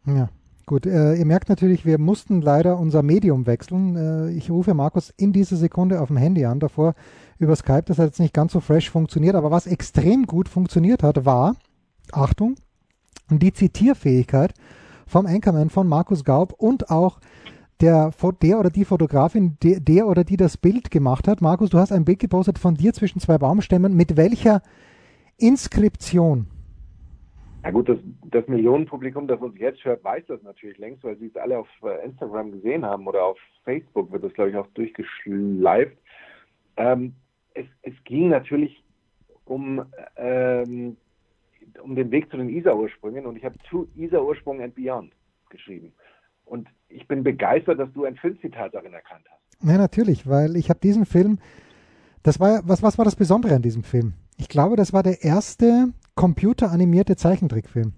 Ja. 0.05 0.29
Gut, 0.65 0.85
äh, 0.85 1.15
ihr 1.15 1.25
merkt 1.25 1.49
natürlich, 1.49 1.83
wir 1.83 1.97
mussten 1.97 2.41
leider 2.41 2.77
unser 2.77 3.01
Medium 3.01 3.47
wechseln. 3.47 3.95
Äh, 3.95 4.37
ich 4.37 4.51
rufe 4.51 4.75
Markus 4.75 5.09
in 5.09 5.33
dieser 5.33 5.55
Sekunde 5.55 5.99
auf 5.99 6.09
dem 6.09 6.17
Handy 6.17 6.45
an, 6.45 6.59
davor 6.59 6.93
über 7.39 7.55
Skype. 7.55 7.85
Das 7.87 7.97
hat 7.97 8.05
jetzt 8.05 8.19
nicht 8.19 8.35
ganz 8.35 8.53
so 8.53 8.59
fresh 8.59 8.89
funktioniert, 8.89 9.33
aber 9.33 9.49
was 9.49 9.65
extrem 9.65 10.27
gut 10.27 10.47
funktioniert 10.47 11.01
hat, 11.01 11.25
war, 11.25 11.55
Achtung, 12.11 12.55
die 13.37 13.53
Zitierfähigkeit 13.53 14.53
vom 15.05 15.27
Anchorman 15.27 15.69
von 15.69 15.87
Markus 15.87 16.23
Gaub 16.23 16.53
und 16.53 16.89
auch 16.89 17.19
der, 17.81 18.11
der 18.41 18.59
oder 18.59 18.69
die 18.69 18.85
Fotografin, 18.85 19.57
der, 19.63 19.79
der 19.79 20.07
oder 20.07 20.23
die 20.23 20.37
das 20.37 20.57
Bild 20.57 20.89
gemacht 20.91 21.27
hat. 21.27 21.41
Markus, 21.41 21.69
du 21.69 21.77
hast 21.77 21.91
ein 21.91 22.05
Bild 22.05 22.19
gepostet 22.19 22.57
von 22.57 22.75
dir 22.75 22.93
zwischen 22.93 23.19
zwei 23.19 23.37
Baumstämmen. 23.37 23.95
Mit 23.95 24.17
welcher 24.17 24.61
Inskription? 25.37 26.47
Ja 27.63 27.71
gut, 27.71 27.89
das, 27.89 27.97
das 28.23 28.47
Millionenpublikum, 28.47 29.27
das 29.27 29.39
uns 29.41 29.57
jetzt 29.59 29.83
hört, 29.83 30.03
weiß 30.03 30.23
das 30.27 30.41
natürlich 30.43 30.77
längst, 30.77 31.03
weil 31.03 31.17
sie 31.17 31.27
es 31.27 31.35
alle 31.35 31.59
auf 31.59 31.67
äh, 31.83 32.05
Instagram 32.05 32.51
gesehen 32.51 32.85
haben 32.85 33.05
oder 33.05 33.23
auf 33.25 33.37
Facebook 33.65 34.11
wird 34.11 34.23
das, 34.23 34.33
glaube 34.33 34.51
ich, 34.51 34.55
auch 34.55 34.67
durchgeschleift. 34.67 35.97
Ähm, 36.77 37.13
es, 37.53 37.65
es, 37.81 37.93
ging 38.05 38.29
natürlich 38.29 38.81
um, 39.43 39.83
ähm, 40.15 40.95
um 41.81 41.95
den 41.95 42.11
Weg 42.11 42.29
zu 42.29 42.37
den 42.37 42.49
Isar-Ursprüngen 42.49 43.25
und 43.25 43.35
ich 43.35 43.45
habe 43.45 43.55
zu 43.69 43.87
Isar-Ursprung 43.95 44.61
and 44.61 44.75
Beyond 44.75 45.13
geschrieben. 45.49 45.93
Und 46.45 46.67
ich 46.87 47.07
bin 47.07 47.23
begeistert, 47.23 47.79
dass 47.79 47.91
du 47.93 48.05
ein 48.05 48.15
Filmzitat 48.15 48.73
darin 48.73 48.93
erkannt 48.93 49.25
hast. 49.29 49.63
Ja, 49.63 49.77
natürlich, 49.77 50.27
weil 50.27 50.55
ich 50.55 50.69
habe 50.69 50.79
diesen 50.79 51.05
Film, 51.05 51.39
das 52.23 52.39
war, 52.39 52.67
was, 52.67 52.81
was 52.81 52.97
war 52.97 53.05
das 53.05 53.15
Besondere 53.15 53.55
an 53.55 53.61
diesem 53.61 53.83
Film? 53.83 54.13
Ich 54.37 54.47
glaube, 54.47 54.75
das 54.75 54.93
war 54.93 55.03
der 55.03 55.23
erste 55.23 55.93
computeranimierte 56.15 57.15
Zeichentrickfilm. 57.15 57.93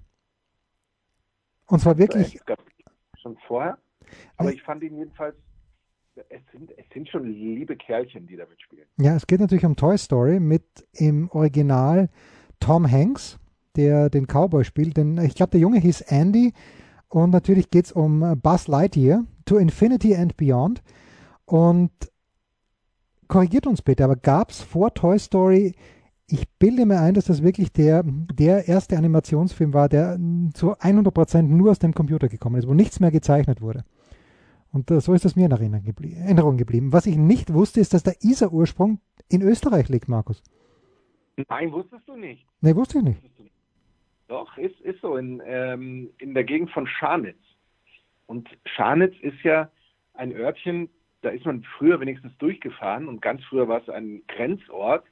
Und 1.68 1.80
zwar 1.80 1.98
wirklich. 1.98 2.40
Schon 3.22 3.38
vorher? 3.48 3.78
Aber 4.38 4.52
ich 4.52 4.64
fand 4.64 4.84
ihn 4.84 4.98
jedenfalls 4.98 5.36
es 6.30 6.42
sind, 6.52 6.72
es 6.78 6.86
sind 6.94 7.10
schon 7.10 7.26
liebe 7.26 7.76
Kerlchen, 7.76 8.28
die 8.28 8.36
damit 8.36 8.62
spielen. 8.62 8.86
Ja, 8.98 9.16
es 9.16 9.28
geht 9.28 9.40
natürlich 9.40 9.66
um 9.66 9.76
Toy 9.76 9.98
Story 9.98 10.40
mit 10.40 10.64
im 10.94 11.30
Original 11.32 12.10
Tom 12.60 12.90
Hanks, 12.90 13.40
der 13.76 14.10
den 14.10 14.28
Cowboy 14.28 14.64
spielt. 14.64 14.98
Denn 14.98 15.18
ich 15.18 15.36
glaube, 15.36 15.52
der 15.52 15.60
Junge 15.60 15.80
hieß 15.80 16.02
Andy 16.02 16.54
und 17.10 17.32
natürlich 17.32 17.70
geht 17.70 17.86
es 17.86 17.92
um 17.92 18.40
Buzz 18.42 18.68
Lightyear, 18.68 19.26
To 19.46 19.58
Infinity 19.58 20.16
and 20.16 20.38
Beyond. 20.38 20.82
Und 21.46 21.92
korrigiert 23.28 23.68
uns 23.68 23.82
bitte, 23.82 24.04
aber 24.04 24.16
gab 24.16 24.52
es 24.52 24.62
vor 24.62 24.94
Toy 24.94 25.20
Story, 25.20 25.74
ich 26.28 26.50
bilde 26.60 26.86
mir 26.86 27.00
ein, 27.02 27.14
dass 27.14 27.26
das 27.26 27.44
wirklich 27.44 27.72
der, 27.74 28.04
der 28.04 28.68
erste 28.68 28.98
Animationsfilm 28.98 29.74
war, 29.74 29.90
der 29.90 30.18
zu 30.54 30.74
100% 30.78 31.42
nur 31.42 31.72
aus 31.72 31.80
dem 31.80 31.94
Computer 31.94 32.30
gekommen 32.30 32.56
ist, 32.56 32.68
wo 32.68 32.74
nichts 32.74 33.00
mehr 33.00 33.12
gezeichnet 33.12 33.62
wurde. 33.62 33.84
Und 34.72 34.90
äh, 34.92 35.02
so 35.02 35.14
ist 35.14 35.26
das 35.26 35.36
mir 35.36 35.46
in 35.46 35.52
Erinnerung 35.52 36.58
geblieben. 36.58 36.94
Was 36.94 37.06
ich 37.06 37.18
nicht 37.18 37.54
wusste, 37.54 37.82
ist, 37.82 37.94
dass 37.94 38.04
der 38.04 38.16
Isar-Ursprung 38.24 39.00
in 39.28 39.42
Österreich 39.42 39.90
liegt, 39.90 40.08
Markus. 40.08 40.42
Nein, 41.50 41.72
wusstest 41.72 42.08
du 42.08 42.16
nicht. 42.16 42.46
Nee, 42.62 42.76
wusste 42.76 43.00
ich 43.00 43.04
nicht. 43.04 43.22
Doch, 44.32 44.58
ist, 44.58 44.80
ist 44.80 45.02
so, 45.02 45.18
in, 45.18 45.42
ähm, 45.46 46.10
in 46.20 46.34
der 46.34 46.46
Gegend 46.46 46.72
von 46.72 46.88
Scharnitz. 46.88 47.36
Und 48.28 48.48
Scharnitz 48.64 49.14
ist 49.20 49.44
ja 49.44 49.70
ein 50.14 50.34
Örtchen, 50.34 50.90
da 51.22 51.32
ist 51.32 51.46
man 51.46 51.64
früher 51.78 52.00
wenigstens 52.00 52.38
durchgefahren 52.38 53.10
und 53.10 53.22
ganz 53.22 53.44
früher 53.44 53.68
war 53.68 53.82
es 53.82 53.90
ein 53.90 54.22
Grenzort 54.30 55.04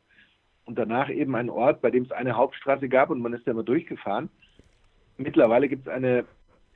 und 0.63 0.79
danach 0.79 1.09
eben 1.09 1.35
ein 1.35 1.49
Ort, 1.49 1.81
bei 1.81 1.91
dem 1.91 2.03
es 2.03 2.13
eine 2.13 2.37
Hauptstraße 2.37 2.87
gab 2.87 3.09
und 3.09 3.19
man 3.19 3.33
ist 3.33 3.45
da 3.45 3.51
immer 3.51 3.63
durchgefahren. 3.63 4.29
Mittlerweile 5.17 5.67
gibt 5.67 5.85
es 5.85 5.93
eine 5.93 6.23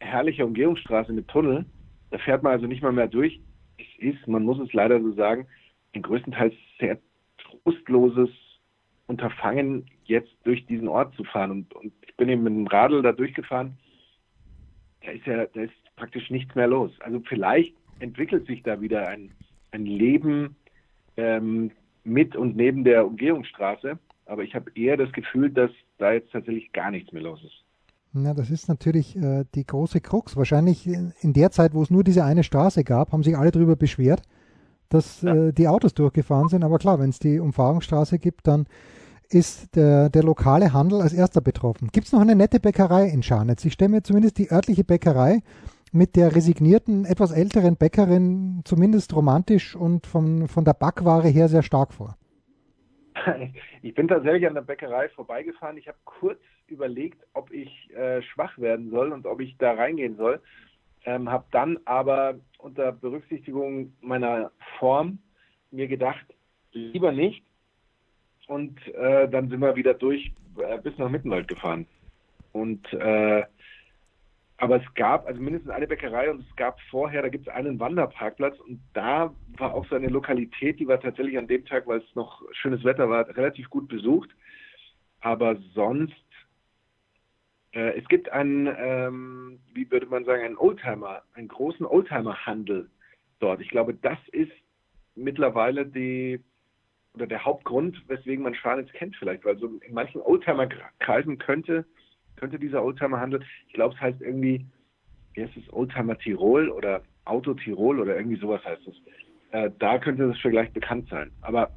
herrliche 0.01 0.45
Umgehungsstraße 0.45 1.13
mit 1.13 1.29
Tunnel. 1.29 1.63
Da 2.11 2.17
fährt 2.17 2.43
man 2.43 2.51
also 2.51 2.67
nicht 2.67 2.83
mal 2.83 2.91
mehr 2.91 3.07
durch. 3.07 3.39
Es 3.77 3.87
ist, 3.99 4.27
man 4.27 4.43
muss 4.43 4.59
es 4.59 4.73
leider 4.73 5.01
so 5.01 5.13
sagen, 5.13 5.47
ein 5.95 6.01
größtenteils 6.01 6.55
sehr 6.77 6.99
trostloses 7.37 8.31
Unterfangen, 9.07 9.85
jetzt 10.03 10.35
durch 10.43 10.65
diesen 10.65 10.89
Ort 10.89 11.15
zu 11.15 11.23
fahren. 11.23 11.51
Und, 11.51 11.73
und 11.73 11.93
bin 12.23 12.29
eben 12.29 12.43
mit 12.43 12.53
dem 12.53 12.67
Radl 12.67 13.01
da 13.01 13.11
durchgefahren. 13.11 13.77
Da 15.03 15.11
ist 15.11 15.25
ja, 15.25 15.45
da 15.45 15.61
ist 15.61 15.73
praktisch 15.97 16.29
nichts 16.29 16.55
mehr 16.55 16.67
los. 16.67 16.91
Also 17.01 17.21
vielleicht 17.27 17.75
entwickelt 17.99 18.47
sich 18.47 18.63
da 18.63 18.79
wieder 18.79 19.09
ein, 19.09 19.31
ein 19.71 19.85
Leben 19.85 20.55
ähm, 21.17 21.71
mit 22.05 22.37
und 22.37 22.55
neben 22.55 22.85
der 22.85 23.05
Umgehungsstraße. 23.05 23.99
Aber 24.25 24.43
ich 24.43 24.55
habe 24.55 24.71
eher 24.75 24.95
das 24.95 25.11
Gefühl, 25.11 25.49
dass 25.49 25.71
da 25.97 26.13
jetzt 26.13 26.31
tatsächlich 26.31 26.71
gar 26.71 26.91
nichts 26.91 27.11
mehr 27.11 27.23
los 27.23 27.43
ist. 27.43 27.61
Ja, 28.13 28.33
das 28.33 28.49
ist 28.49 28.69
natürlich 28.69 29.17
äh, 29.17 29.43
die 29.53 29.65
große 29.65 29.99
Krux. 29.99 30.37
Wahrscheinlich 30.37 30.87
in 30.87 31.33
der 31.33 31.51
Zeit, 31.51 31.73
wo 31.73 31.81
es 31.81 31.89
nur 31.89 32.05
diese 32.05 32.23
eine 32.23 32.43
Straße 32.43 32.85
gab, 32.85 33.11
haben 33.11 33.23
sich 33.23 33.35
alle 33.35 33.51
darüber 33.51 33.75
beschwert, 33.75 34.21
dass 34.87 35.23
ja. 35.23 35.47
äh, 35.47 35.51
die 35.51 35.67
Autos 35.67 35.93
durchgefahren 35.93 36.47
sind. 36.47 36.63
Aber 36.63 36.77
klar, 36.77 36.99
wenn 36.99 37.09
es 37.09 37.19
die 37.19 37.39
Umfahrungsstraße 37.39 38.17
gibt, 38.17 38.47
dann 38.47 38.65
ist 39.33 39.75
der, 39.75 40.09
der 40.09 40.23
lokale 40.23 40.73
Handel 40.73 41.01
als 41.01 41.13
erster 41.13 41.41
betroffen. 41.41 41.89
Gibt 41.91 42.07
es 42.07 42.13
noch 42.13 42.21
eine 42.21 42.35
nette 42.35 42.59
Bäckerei 42.59 43.07
in 43.07 43.23
Scharnitz? 43.23 43.65
Ich 43.65 43.73
stelle 43.73 43.89
mir 43.89 44.03
zumindest 44.03 44.37
die 44.37 44.51
örtliche 44.51 44.83
Bäckerei 44.83 45.41
mit 45.91 46.15
der 46.15 46.35
resignierten, 46.35 47.05
etwas 47.05 47.31
älteren 47.31 47.77
Bäckerin 47.77 48.61
zumindest 48.65 49.15
romantisch 49.15 49.75
und 49.75 50.07
von, 50.07 50.47
von 50.47 50.65
der 50.65 50.73
Backware 50.73 51.27
her 51.27 51.47
sehr 51.47 51.63
stark 51.63 51.93
vor. 51.93 52.17
Ich 53.81 53.93
bin 53.95 54.07
tatsächlich 54.07 54.47
an 54.47 54.53
der 54.53 54.61
Bäckerei 54.61 55.09
vorbeigefahren. 55.09 55.75
Ich 55.75 55.89
habe 55.89 55.97
kurz 56.05 56.39
überlegt, 56.67 57.21
ob 57.33 57.51
ich 57.51 57.69
äh, 57.93 58.21
schwach 58.21 58.57
werden 58.57 58.91
soll 58.91 59.11
und 59.11 59.25
ob 59.25 59.41
ich 59.41 59.57
da 59.57 59.73
reingehen 59.73 60.15
soll. 60.15 60.39
Ähm, 61.03 61.29
habe 61.29 61.43
dann 61.51 61.77
aber 61.83 62.35
unter 62.59 62.93
Berücksichtigung 62.93 63.91
meiner 63.99 64.51
Form 64.79 65.19
mir 65.69 65.89
gedacht, 65.89 66.25
lieber 66.71 67.11
nicht. 67.11 67.43
Und 68.47 68.79
äh, 68.95 69.29
dann 69.29 69.49
sind 69.49 69.59
wir 69.61 69.75
wieder 69.75 69.93
durch 69.93 70.33
äh, 70.57 70.77
bis 70.79 70.97
nach 70.97 71.09
Mittenwald 71.09 71.47
gefahren. 71.47 71.87
Und 72.51 72.91
äh, 72.93 73.43
aber 74.57 74.77
es 74.77 74.93
gab 74.93 75.27
also 75.27 75.41
mindestens 75.41 75.71
eine 75.71 75.87
Bäckerei 75.87 76.31
und 76.31 76.39
es 76.39 76.55
gab 76.55 76.79
vorher, 76.89 77.21
da 77.21 77.27
gibt 77.27 77.47
es 77.47 77.53
einen 77.53 77.81
Wanderparkplatz 77.81 78.57
und 78.61 78.79
da 78.93 79.33
war 79.57 79.73
auch 79.73 79.85
so 79.87 79.95
eine 79.95 80.07
Lokalität, 80.07 80.79
die 80.79 80.87
war 80.87 81.01
tatsächlich 81.01 81.37
an 81.37 81.47
dem 81.47 81.65
Tag, 81.65 81.85
weil 81.85 81.99
es 81.99 82.15
noch 82.15 82.41
schönes 82.53 82.83
Wetter 82.85 83.09
war, 83.09 83.27
relativ 83.35 83.69
gut 83.69 83.89
besucht. 83.89 84.29
Aber 85.19 85.57
sonst, 85.73 86.13
äh, 87.73 87.97
es 87.99 88.07
gibt 88.07 88.29
einen, 88.29 88.67
ähm, 88.77 89.59
wie 89.73 89.89
würde 89.91 90.05
man 90.05 90.23
sagen, 90.23 90.43
einen 90.43 90.57
Oldtimer, 90.57 91.23
einen 91.33 91.49
großen 91.49 91.85
Oldtimer-Handel 91.85 92.89
dort. 93.39 93.59
Ich 93.59 93.69
glaube, 93.69 93.95
das 93.95 94.19
ist 94.31 94.51
mittlerweile 95.15 95.85
die 95.85 96.41
oder 97.13 97.27
der 97.27 97.45
Hauptgrund, 97.45 98.01
weswegen 98.07 98.43
man 98.43 98.55
Schwanitz 98.55 98.91
kennt 98.93 99.15
vielleicht, 99.17 99.45
weil 99.45 99.57
so 99.57 99.67
in 99.67 99.93
manchen 99.93 100.21
Oldtimer-Kreisen 100.21 101.37
könnte 101.37 101.85
könnte 102.35 102.59
dieser 102.59 102.83
Oldtimer-Handel, 102.83 103.41
ich 103.67 103.73
glaube, 103.73 103.95
es 103.95 104.01
heißt 104.01 104.21
irgendwie, 104.21 104.65
wie 105.33 105.43
heißt 105.43 105.55
es, 105.55 105.71
Oldtimer 105.73 106.17
Tirol 106.17 106.69
oder 106.69 107.01
Auto 107.25 107.53
Tirol 107.53 107.99
oder 107.99 108.17
irgendwie 108.17 108.37
sowas 108.37 108.61
heißt 108.65 108.85
es. 108.87 108.95
Äh, 109.51 109.71
da 109.79 109.97
könnte 109.97 110.27
das 110.27 110.37
vielleicht 110.39 110.73
bekannt 110.73 111.07
sein. 111.09 111.31
Aber 111.41 111.71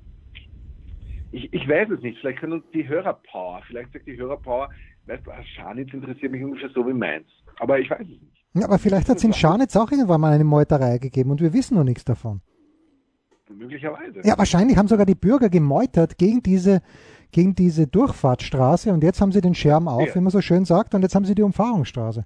ich, 1.31 1.53
ich 1.53 1.69
weiß 1.69 1.91
es 1.91 2.01
nicht. 2.01 2.19
Vielleicht 2.19 2.41
können 2.41 2.55
uns 2.55 2.65
die 2.73 2.89
Hörerpower, 2.89 3.63
vielleicht 3.67 3.93
sagt 3.93 4.07
die 4.07 4.17
Hörerpower, 4.17 4.71
weißt 5.07 5.27
du, 5.27 5.31
Scharnitz 5.55 5.93
interessiert 5.93 6.33
mich 6.33 6.43
ungefähr 6.43 6.71
so 6.71 6.87
wie 6.87 6.93
meins. 6.93 7.29
Aber 7.61 7.79
ich 7.79 7.89
weiß 7.89 8.01
es 8.01 8.09
nicht. 8.09 8.47
Ja, 8.55 8.65
aber 8.65 8.79
vielleicht 8.79 9.09
hat 9.09 9.19
es 9.19 9.25
in 9.25 9.35
Scharnitz 9.35 9.77
auch 9.77 9.91
irgendwann 9.91 10.21
mal 10.21 10.33
eine 10.33 10.45
Meuterei 10.45 10.99
gegeben 10.99 11.31
und 11.31 11.41
wir 11.41 11.53
wissen 11.53 11.77
noch 11.77 11.85
nichts 11.85 12.05
davon. 12.05 12.41
Möglicherweise. 13.49 14.21
Ja, 14.25 14.37
wahrscheinlich 14.39 14.77
haben 14.77 14.89
sogar 14.89 15.07
die 15.07 15.15
Bürger 15.15 15.49
gemeutert 15.49 16.19
gegen 16.19 16.43
diese 16.43 16.83
gegen 17.33 17.55
diese 17.55 17.87
Durchfahrtsstraße 17.87 18.93
und 18.93 19.03
jetzt 19.03 19.21
haben 19.21 19.33
sie 19.33 19.41
den 19.41 19.55
Scherm 19.55 19.89
auf, 19.89 20.09
ja. 20.09 20.15
wie 20.15 20.21
man 20.21 20.31
so 20.31 20.41
schön 20.41 20.65
sagt, 20.65 20.95
und 20.95 21.03
jetzt 21.03 21.15
haben 21.15 21.25
sie 21.25 21.35
die 21.35 21.43
Umfahrungsstraße. 21.43 22.25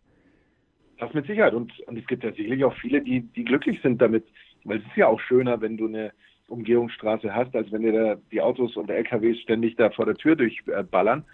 Das 0.98 1.14
mit 1.14 1.26
Sicherheit. 1.26 1.54
Und, 1.54 1.72
und 1.88 1.98
es 1.98 2.06
gibt 2.06 2.22
tatsächlich 2.22 2.62
auch 2.64 2.74
viele, 2.76 3.00
die, 3.00 3.22
die 3.22 3.44
glücklich 3.44 3.80
sind 3.82 4.00
damit, 4.00 4.24
weil 4.64 4.78
es 4.78 4.84
ist 4.84 4.96
ja 4.96 5.08
auch 5.08 5.18
schöner, 5.20 5.60
wenn 5.60 5.76
du 5.76 5.86
eine 5.86 6.12
Umgehungsstraße 6.48 7.34
hast, 7.34 7.54
als 7.56 7.72
wenn 7.72 7.82
dir 7.82 7.92
da 7.92 8.20
die 8.30 8.40
Autos 8.40 8.76
und 8.76 8.90
LKWs 8.90 9.40
ständig 9.40 9.76
da 9.76 9.90
vor 9.90 10.04
der 10.04 10.16
Tür 10.16 10.36
durchballern. 10.36 11.24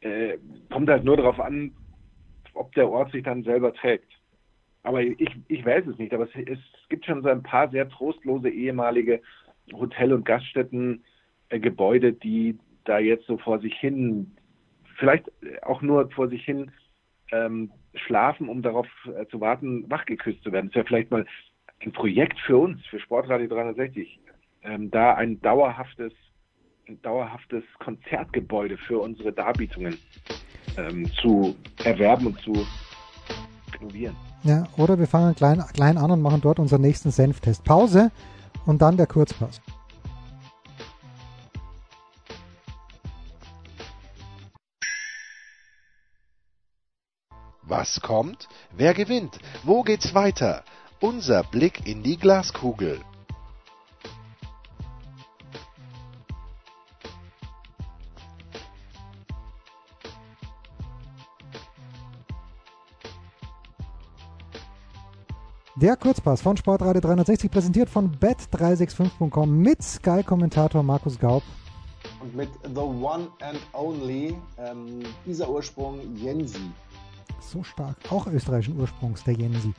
Äh, 0.00 0.38
kommt 0.70 0.88
halt 0.88 1.04
nur 1.04 1.16
darauf 1.16 1.40
an, 1.40 1.72
ob 2.54 2.72
der 2.74 2.88
Ort 2.88 3.12
sich 3.12 3.22
dann 3.22 3.42
selber 3.44 3.72
trägt. 3.72 4.12
Aber 4.82 5.02
ich, 5.02 5.30
ich 5.48 5.64
weiß 5.64 5.86
es 5.86 5.98
nicht, 5.98 6.14
aber 6.14 6.24
es, 6.24 6.30
es 6.46 6.58
gibt 6.88 7.04
schon 7.04 7.22
so 7.22 7.28
ein 7.28 7.42
paar 7.42 7.68
sehr 7.70 7.88
trostlose 7.88 8.48
ehemalige 8.48 9.20
Hotel- 9.72 10.12
und 10.12 10.24
Gaststätten, 10.24 11.04
äh, 11.50 11.60
die 11.60 12.58
da 12.84 12.98
jetzt 12.98 13.26
so 13.26 13.36
vor 13.38 13.60
sich 13.60 13.74
hin, 13.74 14.32
vielleicht 14.96 15.30
auch 15.62 15.82
nur 15.82 16.10
vor 16.10 16.28
sich 16.28 16.44
hin 16.44 16.70
ähm, 17.30 17.70
schlafen, 17.94 18.48
um 18.48 18.62
darauf 18.62 18.86
äh, 19.06 19.26
zu 19.26 19.40
warten, 19.40 19.88
wachgeküsst 19.90 20.42
zu 20.42 20.52
werden. 20.52 20.66
Das 20.66 20.76
wäre 20.76 20.86
vielleicht 20.86 21.10
mal 21.10 21.26
ein 21.80 21.92
Projekt 21.92 22.38
für 22.40 22.56
uns, 22.58 22.84
für 22.86 23.00
Sportradio 23.00 23.48
360, 23.48 24.18
ähm, 24.62 24.90
da 24.90 25.14
ein 25.14 25.40
dauerhaftes, 25.40 26.12
ein 26.88 27.00
dauerhaftes 27.02 27.64
Konzertgebäude 27.78 28.76
für 28.78 28.98
unsere 28.98 29.32
Darbietungen 29.32 29.98
ähm, 30.76 31.10
zu 31.20 31.56
erwerben 31.82 32.26
und 32.26 32.40
zu 32.40 32.66
renovieren. 33.80 34.16
Ja, 34.42 34.66
oder 34.76 34.98
wir 34.98 35.06
fangen 35.06 35.34
klein, 35.34 35.64
klein 35.72 35.98
an 35.98 36.10
und 36.10 36.22
machen 36.22 36.40
dort 36.40 36.58
unseren 36.58 36.80
nächsten 36.80 37.10
Senftest. 37.10 37.64
Pause 37.64 38.10
und 38.66 38.82
dann 38.82 38.96
der 38.96 39.06
Kurzpass. 39.06 39.60
Was 47.62 48.00
kommt? 48.00 48.48
Wer 48.72 48.94
gewinnt? 48.94 49.38
Wo 49.62 49.82
geht's 49.82 50.14
weiter? 50.14 50.64
Unser 51.00 51.44
Blick 51.44 51.86
in 51.86 52.02
die 52.02 52.16
Glaskugel. 52.16 53.00
Der 65.80 65.96
Kurzpass 65.96 66.42
von 66.42 66.58
Sportradio 66.58 67.00
360 67.00 67.50
präsentiert 67.50 67.88
von 67.88 68.14
bet365.com 68.14 69.58
mit 69.62 69.82
Sky-Kommentator 69.82 70.82
Markus 70.82 71.18
Gaub. 71.18 71.42
Und 72.20 72.36
mit 72.36 72.50
The 72.64 72.80
One 72.80 73.28
and 73.40 73.58
Only, 73.72 74.36
ähm, 74.58 75.00
dieser 75.24 75.48
Ursprung 75.48 75.98
Jensi 76.16 76.70
so 77.50 77.62
stark, 77.62 77.96
auch 78.10 78.26
österreichischen 78.26 78.78
Ursprungs, 78.78 79.24
der 79.24 79.34
Jensi. 79.34 79.72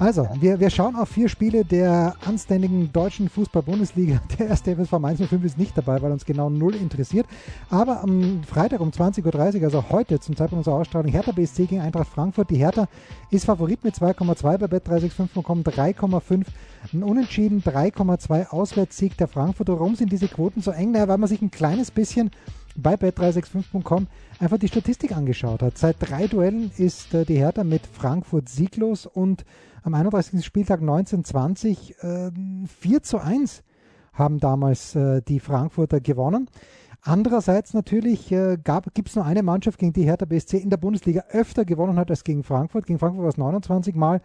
Also, 0.00 0.28
wir, 0.38 0.60
wir 0.60 0.70
schauen 0.70 0.94
auf 0.94 1.08
vier 1.08 1.28
Spiele 1.28 1.64
der 1.64 2.14
anständigen 2.24 2.92
deutschen 2.92 3.28
Fußball-Bundesliga. 3.28 4.20
Der 4.38 4.46
erste 4.46 4.76
FSV 4.76 4.92
Mainz 5.00 5.20
05 5.20 5.44
ist 5.44 5.58
nicht 5.58 5.76
dabei, 5.76 6.00
weil 6.00 6.12
uns 6.12 6.24
genau 6.24 6.48
null 6.50 6.76
interessiert. 6.76 7.26
Aber 7.68 8.04
am 8.04 8.44
Freitag 8.44 8.78
um 8.78 8.90
20.30 8.90 9.56
Uhr, 9.56 9.64
also 9.64 9.84
heute 9.90 10.20
zum 10.20 10.36
Zeitpunkt 10.36 10.60
unserer 10.60 10.76
Ausstrahlung, 10.76 11.10
Hertha 11.10 11.32
BSC 11.32 11.66
gegen 11.66 11.80
Eintracht 11.80 12.06
Frankfurt. 12.06 12.48
Die 12.50 12.58
Hertha 12.58 12.86
ist 13.32 13.46
Favorit 13.46 13.82
mit 13.82 13.96
2,2 13.96 14.58
bei 14.58 14.66
Bet365.com, 14.66 15.62
3,5 15.62 16.46
ein 16.92 17.02
Unentschieden, 17.02 17.60
3,2 17.64 18.50
Auswärtssieg 18.50 19.16
der 19.16 19.26
Frankfurter. 19.26 19.80
Warum 19.80 19.96
sind 19.96 20.12
diese 20.12 20.28
Quoten 20.28 20.60
so 20.60 20.70
eng? 20.70 20.92
Naja, 20.92 21.08
weil 21.08 21.18
man 21.18 21.28
sich 21.28 21.42
ein 21.42 21.50
kleines 21.50 21.90
bisschen 21.90 22.30
bei 22.76 22.94
bet365.com 22.94 24.06
einfach 24.38 24.58
die 24.58 24.68
Statistik 24.68 25.16
angeschaut 25.16 25.60
hat. 25.62 25.76
Seit 25.76 25.96
drei 25.98 26.28
Duellen 26.28 26.70
ist 26.78 27.12
äh, 27.14 27.24
die 27.24 27.38
Hertha 27.38 27.64
mit 27.64 27.82
Frankfurt 27.84 28.48
sieglos 28.48 29.04
und 29.04 29.44
am 29.82 29.94
31. 29.94 30.44
Spieltag 30.44 30.80
1920 30.80 31.94
äh, 32.02 32.30
4 32.66 33.02
zu 33.02 33.18
1 33.18 33.62
haben 34.12 34.38
damals 34.38 34.94
äh, 34.94 35.22
die 35.22 35.40
Frankfurter 35.40 36.00
gewonnen. 36.00 36.48
Andererseits 37.02 37.74
natürlich 37.74 38.32
äh, 38.32 38.58
gibt 38.94 39.08
es 39.08 39.16
nur 39.16 39.24
eine 39.24 39.42
Mannschaft, 39.42 39.78
gegen 39.78 39.92
die 39.92 40.04
Hertha 40.04 40.26
BSC 40.26 40.58
in 40.58 40.70
der 40.70 40.76
Bundesliga 40.76 41.24
öfter 41.30 41.64
gewonnen 41.64 41.98
hat 41.98 42.10
als 42.10 42.24
gegen 42.24 42.42
Frankfurt. 42.42 42.86
Gegen 42.86 42.98
Frankfurt 42.98 43.22
war 43.22 43.30
es 43.30 43.38
29 43.38 43.94
Mal 43.94 44.20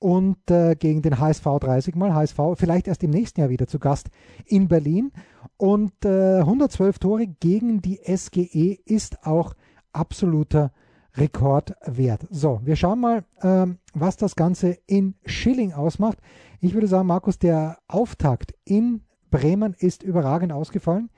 und 0.00 0.50
äh, 0.50 0.74
gegen 0.74 1.02
den 1.02 1.20
HSV 1.20 1.44
30 1.44 1.94
Mal. 1.94 2.12
HSV 2.12 2.38
vielleicht 2.56 2.88
erst 2.88 3.04
im 3.04 3.10
nächsten 3.10 3.40
Jahr 3.40 3.50
wieder 3.50 3.68
zu 3.68 3.78
Gast 3.78 4.08
in 4.44 4.66
Berlin. 4.66 5.12
Und 5.56 6.04
äh, 6.04 6.38
112 6.38 6.98
Tore 6.98 7.26
gegen 7.26 7.80
die 7.80 8.00
SGE 8.04 8.78
ist 8.84 9.24
auch 9.26 9.54
absoluter 9.92 10.72
Rekordwert. 11.14 12.26
So, 12.30 12.60
wir 12.64 12.76
schauen 12.76 13.00
mal, 13.00 13.24
ähm, 13.42 13.78
was 13.94 14.16
das 14.16 14.36
Ganze 14.36 14.78
in 14.86 15.14
Schilling 15.24 15.72
ausmacht. 15.72 16.18
Ich 16.60 16.74
würde 16.74 16.86
sagen, 16.86 17.06
Markus, 17.06 17.38
der 17.38 17.78
Auftakt 17.88 18.54
in 18.64 19.02
Bremen 19.30 19.74
ist 19.78 20.02
überragend 20.02 20.52
ausgefallen. 20.52 21.10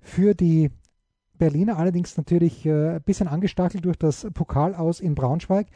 Für 0.00 0.34
die 0.34 0.70
Berliner 1.34 1.78
allerdings 1.78 2.16
natürlich 2.16 2.64
äh, 2.64 2.96
ein 2.96 3.02
bisschen 3.02 3.28
angestachelt 3.28 3.84
durch 3.84 3.98
das 3.98 4.26
Pokal 4.32 4.74
aus 4.74 5.00
in 5.00 5.14
Braunschweig. 5.14 5.68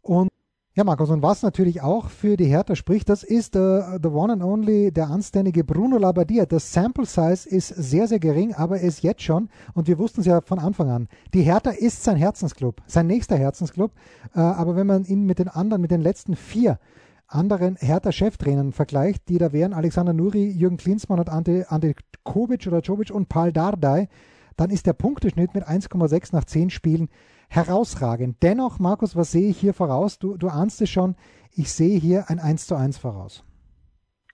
Und 0.00 0.28
ja, 0.76 0.82
Markus, 0.82 1.08
und 1.10 1.22
was 1.22 1.42
natürlich 1.42 1.82
auch 1.82 2.08
für 2.08 2.36
die 2.36 2.46
Hertha 2.46 2.74
spricht, 2.74 3.08
das 3.08 3.22
ist 3.22 3.54
uh, 3.54 3.96
the 4.02 4.08
one 4.08 4.32
and 4.32 4.42
only, 4.42 4.90
der 4.90 5.08
anständige 5.08 5.62
Bruno 5.62 5.98
Labbadia. 5.98 6.46
Das 6.46 6.72
Sample 6.72 7.06
Size 7.06 7.48
ist 7.48 7.68
sehr, 7.68 8.08
sehr 8.08 8.18
gering, 8.18 8.54
aber 8.54 8.80
er 8.80 8.88
ist 8.88 9.04
jetzt 9.04 9.22
schon, 9.22 9.48
und 9.74 9.86
wir 9.86 9.98
wussten 9.98 10.22
es 10.22 10.26
ja 10.26 10.40
von 10.40 10.58
Anfang 10.58 10.90
an, 10.90 11.08
die 11.32 11.42
Hertha 11.42 11.70
ist 11.70 12.02
sein 12.02 12.16
Herzensclub, 12.16 12.82
sein 12.88 13.06
nächster 13.06 13.36
Herzensclub. 13.36 13.92
Uh, 14.34 14.40
aber 14.40 14.74
wenn 14.74 14.88
man 14.88 15.04
ihn 15.04 15.26
mit 15.26 15.38
den 15.38 15.46
anderen, 15.46 15.80
mit 15.80 15.92
den 15.92 16.00
letzten 16.00 16.34
vier 16.34 16.80
anderen 17.28 17.76
Hertha-Cheftrainern 17.76 18.72
vergleicht, 18.72 19.28
die 19.28 19.38
da 19.38 19.52
wären, 19.52 19.74
Alexander 19.74 20.12
Nuri, 20.12 20.50
Jürgen 20.50 20.76
Klinsmann 20.76 21.20
und 21.20 21.30
Ante, 21.30 21.66
Ante 21.68 21.94
Kovic 22.24 22.66
oder 22.66 22.80
Jovic 22.80 23.12
und 23.12 23.28
Paul 23.28 23.52
Dardai, 23.52 24.08
dann 24.56 24.70
ist 24.70 24.86
der 24.86 24.92
Punkteschnitt 24.92 25.54
mit 25.54 25.68
1,6 25.68 26.30
nach 26.32 26.44
10 26.44 26.70
Spielen 26.70 27.08
herausragend. 27.54 28.42
Dennoch, 28.42 28.78
Markus, 28.78 29.16
was 29.16 29.32
sehe 29.32 29.48
ich 29.48 29.58
hier 29.58 29.74
voraus? 29.74 30.18
Du, 30.18 30.36
du 30.36 30.48
ahnst 30.48 30.80
es 30.82 30.90
schon, 30.90 31.16
ich 31.52 31.72
sehe 31.72 31.98
hier 31.98 32.24
ein 32.28 32.38
1 32.38 32.66
zu 32.66 32.74
1 32.74 32.98
voraus. 32.98 33.44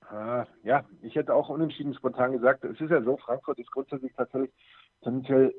Ah, 0.08 0.46
ja, 0.64 0.84
ich 1.02 1.14
hätte 1.14 1.34
auch 1.34 1.48
unentschieden 1.48 1.94
spontan 1.94 2.32
gesagt, 2.32 2.64
es 2.64 2.80
ist 2.80 2.90
ja 2.90 3.02
so, 3.02 3.16
Frankfurt 3.16 3.58
ist 3.58 3.70
grundsätzlich 3.70 4.12
tatsächlich 4.16 4.50
tendenziell 5.02 5.54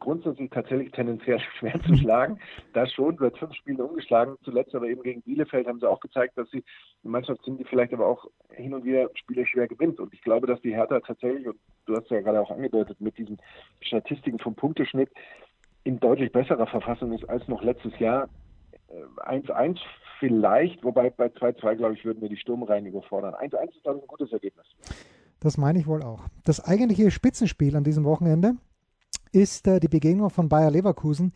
grundsätzlich 0.00 0.50
tatsächlich 0.50 0.90
tendenziell 0.92 1.40
schwer 1.58 1.80
zu 1.82 1.96
schlagen. 1.96 2.38
Das 2.72 2.92
schon, 2.92 3.16
seit 3.18 3.38
fünf 3.38 3.54
Spielen 3.54 3.80
umgeschlagen. 3.80 4.36
Zuletzt 4.42 4.74
aber 4.74 4.88
eben 4.88 5.02
gegen 5.02 5.22
Bielefeld 5.22 5.66
haben 5.66 5.80
sie 5.80 5.88
auch 5.88 6.00
gezeigt, 6.00 6.36
dass 6.36 6.50
sie 6.50 6.64
eine 7.02 7.12
Mannschaft 7.12 7.44
sind, 7.44 7.58
die 7.58 7.64
vielleicht 7.64 7.92
aber 7.92 8.06
auch 8.06 8.26
hin 8.50 8.74
und 8.74 8.84
wieder 8.84 9.08
Spiele 9.14 9.46
schwer 9.46 9.68
gewinnt. 9.68 10.00
Und 10.00 10.12
ich 10.12 10.22
glaube, 10.22 10.46
dass 10.46 10.60
die 10.60 10.74
Hertha 10.74 11.00
tatsächlich, 11.00 11.46
und 11.46 11.58
du 11.86 11.96
hast 11.96 12.10
ja 12.10 12.20
gerade 12.20 12.40
auch 12.40 12.50
angedeutet, 12.50 13.00
mit 13.00 13.16
diesen 13.16 13.38
Statistiken 13.80 14.38
vom 14.38 14.54
Punkteschnitt 14.54 15.10
in 15.86 16.00
deutlich 16.00 16.32
besserer 16.32 16.66
Verfassung 16.66 17.12
ist 17.12 17.28
als 17.30 17.46
noch 17.46 17.62
letztes 17.62 17.96
Jahr. 18.00 18.28
1-1 19.24 19.76
äh, 19.76 19.80
vielleicht, 20.18 20.82
wobei 20.82 21.10
bei 21.10 21.26
2-2, 21.26 21.76
glaube 21.76 21.94
ich, 21.94 22.04
würden 22.04 22.20
wir 22.20 22.28
die 22.28 22.36
Sturmreihen 22.36 22.86
überfordern. 22.86 23.34
1-1 23.34 23.68
ist, 23.68 23.82
glaube 23.84 23.98
ich, 23.98 24.04
ein 24.04 24.08
gutes 24.08 24.32
Ergebnis. 24.32 24.66
Das 25.38 25.56
meine 25.56 25.78
ich 25.78 25.86
wohl 25.86 26.02
auch. 26.02 26.24
Das 26.44 26.64
eigentliche 26.64 27.10
Spitzenspiel 27.10 27.76
an 27.76 27.84
diesem 27.84 28.04
Wochenende 28.04 28.56
ist 29.30 29.68
äh, 29.68 29.78
die 29.78 29.88
Begegnung 29.88 30.30
von 30.30 30.48
Bayer 30.48 30.70
Leverkusen 30.70 31.32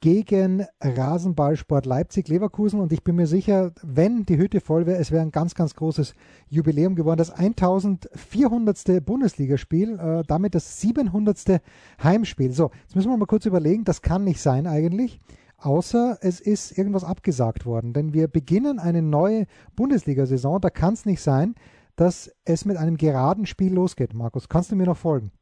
gegen 0.00 0.66
Rasenballsport 0.80 1.86
Leipzig 1.86 2.28
Leverkusen 2.28 2.80
und 2.80 2.92
ich 2.92 3.02
bin 3.02 3.16
mir 3.16 3.26
sicher, 3.26 3.72
wenn 3.82 4.26
die 4.26 4.36
Hütte 4.36 4.60
voll 4.60 4.86
wäre, 4.86 4.98
es 4.98 5.10
wäre 5.10 5.22
ein 5.22 5.30
ganz, 5.30 5.54
ganz 5.54 5.74
großes 5.74 6.14
Jubiläum 6.48 6.94
geworden. 6.94 7.18
Das 7.18 7.30
1400. 7.30 9.04
Bundesligaspiel, 9.04 9.98
äh, 9.98 10.22
damit 10.26 10.54
das 10.54 10.80
700. 10.80 11.60
Heimspiel. 12.02 12.52
So, 12.52 12.70
jetzt 12.82 12.94
müssen 12.94 13.10
wir 13.10 13.16
mal 13.16 13.26
kurz 13.26 13.46
überlegen, 13.46 13.84
das 13.84 14.02
kann 14.02 14.24
nicht 14.24 14.40
sein 14.40 14.66
eigentlich 14.66 15.20
außer 15.64 16.18
es 16.20 16.40
ist 16.40 16.76
irgendwas 16.76 17.04
abgesagt 17.04 17.66
worden. 17.66 17.92
Denn 17.92 18.12
wir 18.12 18.28
beginnen 18.28 18.78
eine 18.78 19.02
neue 19.02 19.46
Bundesliga-Saison. 19.76 20.60
Da 20.60 20.70
kann 20.70 20.94
es 20.94 21.06
nicht 21.06 21.20
sein, 21.20 21.54
dass 21.96 22.30
es 22.44 22.64
mit 22.64 22.76
einem 22.76 22.96
geraden 22.96 23.46
Spiel 23.46 23.72
losgeht. 23.72 24.14
Markus, 24.14 24.48
kannst 24.48 24.72
du 24.72 24.76
mir 24.76 24.86
noch 24.86 24.96
folgen? 24.96 25.32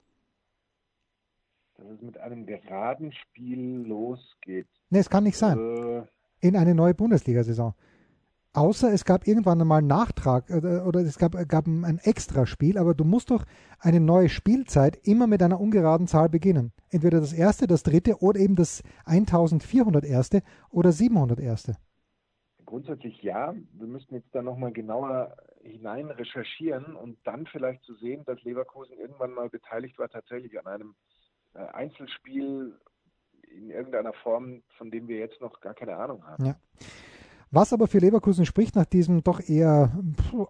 Dass 1.92 2.00
es 2.00 2.06
mit 2.06 2.18
einem 2.18 2.46
geraden 2.46 3.12
Spiel 3.12 3.84
losgeht. 3.86 4.66
Nee, 4.90 4.98
es 4.98 5.10
kann 5.10 5.24
nicht 5.24 5.36
sein. 5.36 5.58
Äh, 5.58 6.02
in 6.40 6.56
eine 6.56 6.74
neue 6.74 6.94
Bundesliga-Saison. 6.94 7.74
Außer 8.54 8.92
es 8.92 9.04
gab 9.04 9.26
irgendwann 9.26 9.60
einmal 9.60 9.78
einen 9.78 9.86
Nachtrag 9.86 10.50
äh, 10.50 10.80
oder 10.80 11.00
es 11.00 11.18
gab, 11.18 11.32
gab 11.48 11.66
ein 11.66 11.98
Extraspiel, 12.02 12.78
aber 12.78 12.94
du 12.94 13.04
musst 13.04 13.30
doch 13.30 13.44
eine 13.78 14.00
neue 14.00 14.28
Spielzeit 14.28 14.98
immer 15.04 15.26
mit 15.26 15.42
einer 15.42 15.60
ungeraden 15.60 16.06
Zahl 16.06 16.28
beginnen. 16.28 16.72
Entweder 16.90 17.20
das 17.20 17.32
erste, 17.32 17.66
das 17.66 17.82
dritte 17.82 18.20
oder 18.20 18.40
eben 18.40 18.56
das 18.56 18.82
1400 19.06 20.04
erste 20.04 20.42
oder 20.70 20.92
700 20.92 21.40
erste. 21.40 21.76
Grundsätzlich 22.66 23.22
ja. 23.22 23.54
Wir 23.72 23.86
müssten 23.86 24.14
jetzt 24.14 24.34
da 24.34 24.42
nochmal 24.42 24.72
genauer 24.72 25.36
hinein 25.62 26.10
recherchieren 26.10 26.96
und 26.96 27.18
dann 27.24 27.46
vielleicht 27.46 27.82
zu 27.84 27.94
sehen, 27.94 28.24
dass 28.24 28.42
Leverkusen 28.42 28.98
irgendwann 28.98 29.32
mal 29.32 29.48
beteiligt 29.48 29.98
war 29.98 30.08
tatsächlich 30.08 30.58
an 30.58 30.66
einem 30.66 30.94
Einzelspiel 31.54 32.78
in 33.42 33.70
irgendeiner 33.70 34.12
Form, 34.12 34.62
von 34.78 34.90
dem 34.90 35.08
wir 35.08 35.18
jetzt 35.18 35.40
noch 35.40 35.60
gar 35.60 35.74
keine 35.74 35.96
Ahnung 35.96 36.24
haben. 36.26 36.46
Ja. 36.46 36.56
Was 37.50 37.74
aber 37.74 37.86
für 37.86 37.98
Leverkusen 37.98 38.46
spricht 38.46 38.76
nach 38.76 38.86
diesem 38.86 39.22
doch 39.22 39.46
eher 39.46 39.92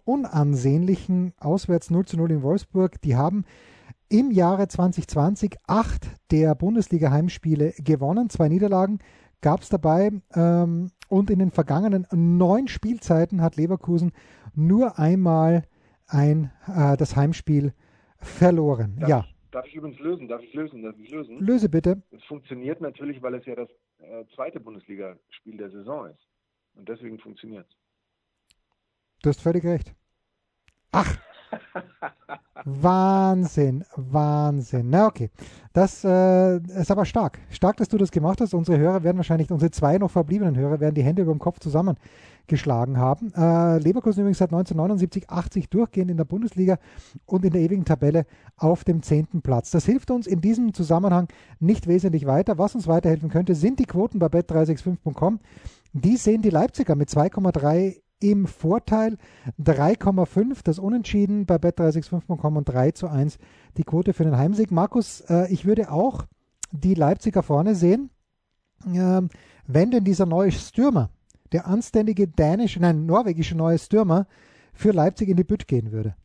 unansehnlichen 0.05 1.33
Auswärts 1.37 1.89
0 1.89 2.05
zu 2.05 2.15
0 2.15 2.31
in 2.31 2.43
Wolfsburg, 2.43 3.01
die 3.01 3.17
haben 3.17 3.43
im 4.07 4.31
Jahre 4.31 4.67
2020 4.67 5.57
acht 5.67 6.07
der 6.31 6.55
Bundesliga-Heimspiele 6.55 7.73
gewonnen, 7.79 8.29
zwei 8.29 8.47
Niederlagen 8.47 8.99
gab 9.41 9.61
es 9.61 9.69
dabei 9.69 10.11
ähm, 10.33 10.91
und 11.09 11.29
in 11.29 11.39
den 11.39 11.51
vergangenen 11.51 12.07
neun 12.11 12.69
Spielzeiten 12.69 13.41
hat 13.41 13.57
Leverkusen 13.57 14.13
nur 14.55 14.97
einmal 14.97 15.63
ein, 16.07 16.51
äh, 16.67 16.95
das 16.95 17.15
Heimspiel 17.15 17.73
verloren. 18.17 18.95
Darf 18.99 19.09
ja. 19.09 19.25
Darf 19.53 19.67
ich 19.67 19.75
übrigens 19.75 19.99
lösen? 19.99 20.27
Darf 20.27 20.41
ich 20.41 20.51
lösen? 20.55 20.81
Darf 20.81 20.95
ich 20.97 21.11
lösen? 21.11 21.37
Löse 21.37 21.69
bitte. 21.69 22.01
Es 22.09 22.23
funktioniert 22.23 22.81
natürlich, 22.81 23.21
weil 23.21 23.35
es 23.35 23.45
ja 23.45 23.55
das 23.55 23.69
äh, 23.99 24.25
zweite 24.35 24.59
Bundesligaspiel 24.59 25.57
der 25.57 25.69
Saison 25.69 26.07
ist. 26.07 26.27
Und 26.73 26.89
deswegen 26.89 27.19
funktioniert 27.19 27.67
es. 27.69 27.75
Du 29.21 29.29
hast 29.29 29.41
völlig 29.41 29.63
recht. 29.63 29.93
Ach! 30.91 31.17
Wahnsinn, 32.65 33.85
Wahnsinn. 33.95 34.89
Na 34.89 35.05
okay, 35.05 35.29
das 35.71 36.03
äh, 36.03 36.57
ist 36.57 36.89
aber 36.89 37.05
stark. 37.05 37.37
Stark, 37.51 37.77
dass 37.77 37.89
du 37.89 37.97
das 37.97 38.09
gemacht 38.09 38.41
hast. 38.41 38.55
Unsere 38.55 38.79
Hörer 38.79 39.03
werden 39.03 39.17
wahrscheinlich, 39.17 39.51
unsere 39.51 39.69
zwei 39.69 39.99
noch 39.99 40.09
verbliebenen 40.09 40.57
Hörer 40.57 40.79
werden 40.79 40.95
die 40.95 41.03
Hände 41.03 41.21
über 41.21 41.31
dem 41.31 41.39
Kopf 41.39 41.59
zusammengeschlagen 42.47 42.97
haben. 42.97 43.33
Äh, 43.35 43.79
Leverkusen 43.79 44.21
übrigens 44.21 44.37
seit 44.37 44.51
1979, 44.51 45.29
80 45.29 45.69
durchgehend 45.69 46.11
in 46.11 46.17
der 46.17 46.25
Bundesliga 46.25 46.77
und 47.25 47.45
in 47.45 47.53
der 47.53 47.61
ewigen 47.61 47.85
Tabelle 47.85 48.25
auf 48.57 48.83
dem 48.83 49.01
zehnten 49.01 49.41
Platz. 49.41 49.71
Das 49.71 49.85
hilft 49.85 50.11
uns 50.11 50.27
in 50.27 50.41
diesem 50.41 50.73
Zusammenhang 50.73 51.27
nicht 51.59 51.87
wesentlich 51.87 52.25
weiter. 52.25 52.57
Was 52.57 52.75
uns 52.75 52.87
weiterhelfen 52.87 53.29
könnte, 53.29 53.55
sind 53.55 53.79
die 53.79 53.85
Quoten 53.85 54.19
bei 54.19 54.27
bet365.com. 54.27 55.39
Die 55.93 56.17
sehen 56.17 56.41
die 56.41 56.49
Leipziger 56.49 56.95
mit 56.95 57.09
2,3 57.09 57.97
im 58.19 58.47
Vorteil. 58.47 59.17
3,5 59.61 60.59
das 60.63 60.79
Unentschieden 60.79 61.45
bei 61.45 61.55
bet365.com 61.55 62.57
und 62.57 62.65
3 62.65 62.91
zu 62.91 63.07
1 63.07 63.37
die 63.77 63.83
Quote 63.83 64.13
für 64.13 64.23
den 64.23 64.37
Heimsieg. 64.37 64.71
Markus, 64.71 65.21
äh, 65.21 65.51
ich 65.51 65.65
würde 65.65 65.91
auch 65.91 66.25
die 66.71 66.95
Leipziger 66.95 67.43
vorne 67.43 67.75
sehen, 67.75 68.09
äh, 68.87 69.21
wenn 69.65 69.91
denn 69.91 70.03
dieser 70.03 70.25
neue 70.25 70.51
Stürmer, 70.51 71.09
der 71.53 71.67
anständige 71.67 72.27
dänische, 72.27 72.81
nein, 72.81 73.05
norwegische 73.05 73.55
neue 73.55 73.77
Stürmer 73.77 74.27
für 74.73 74.91
Leipzig 74.91 75.29
in 75.29 75.37
die 75.37 75.43
Bütt 75.43 75.67
gehen 75.67 75.91
würde. 75.91 76.15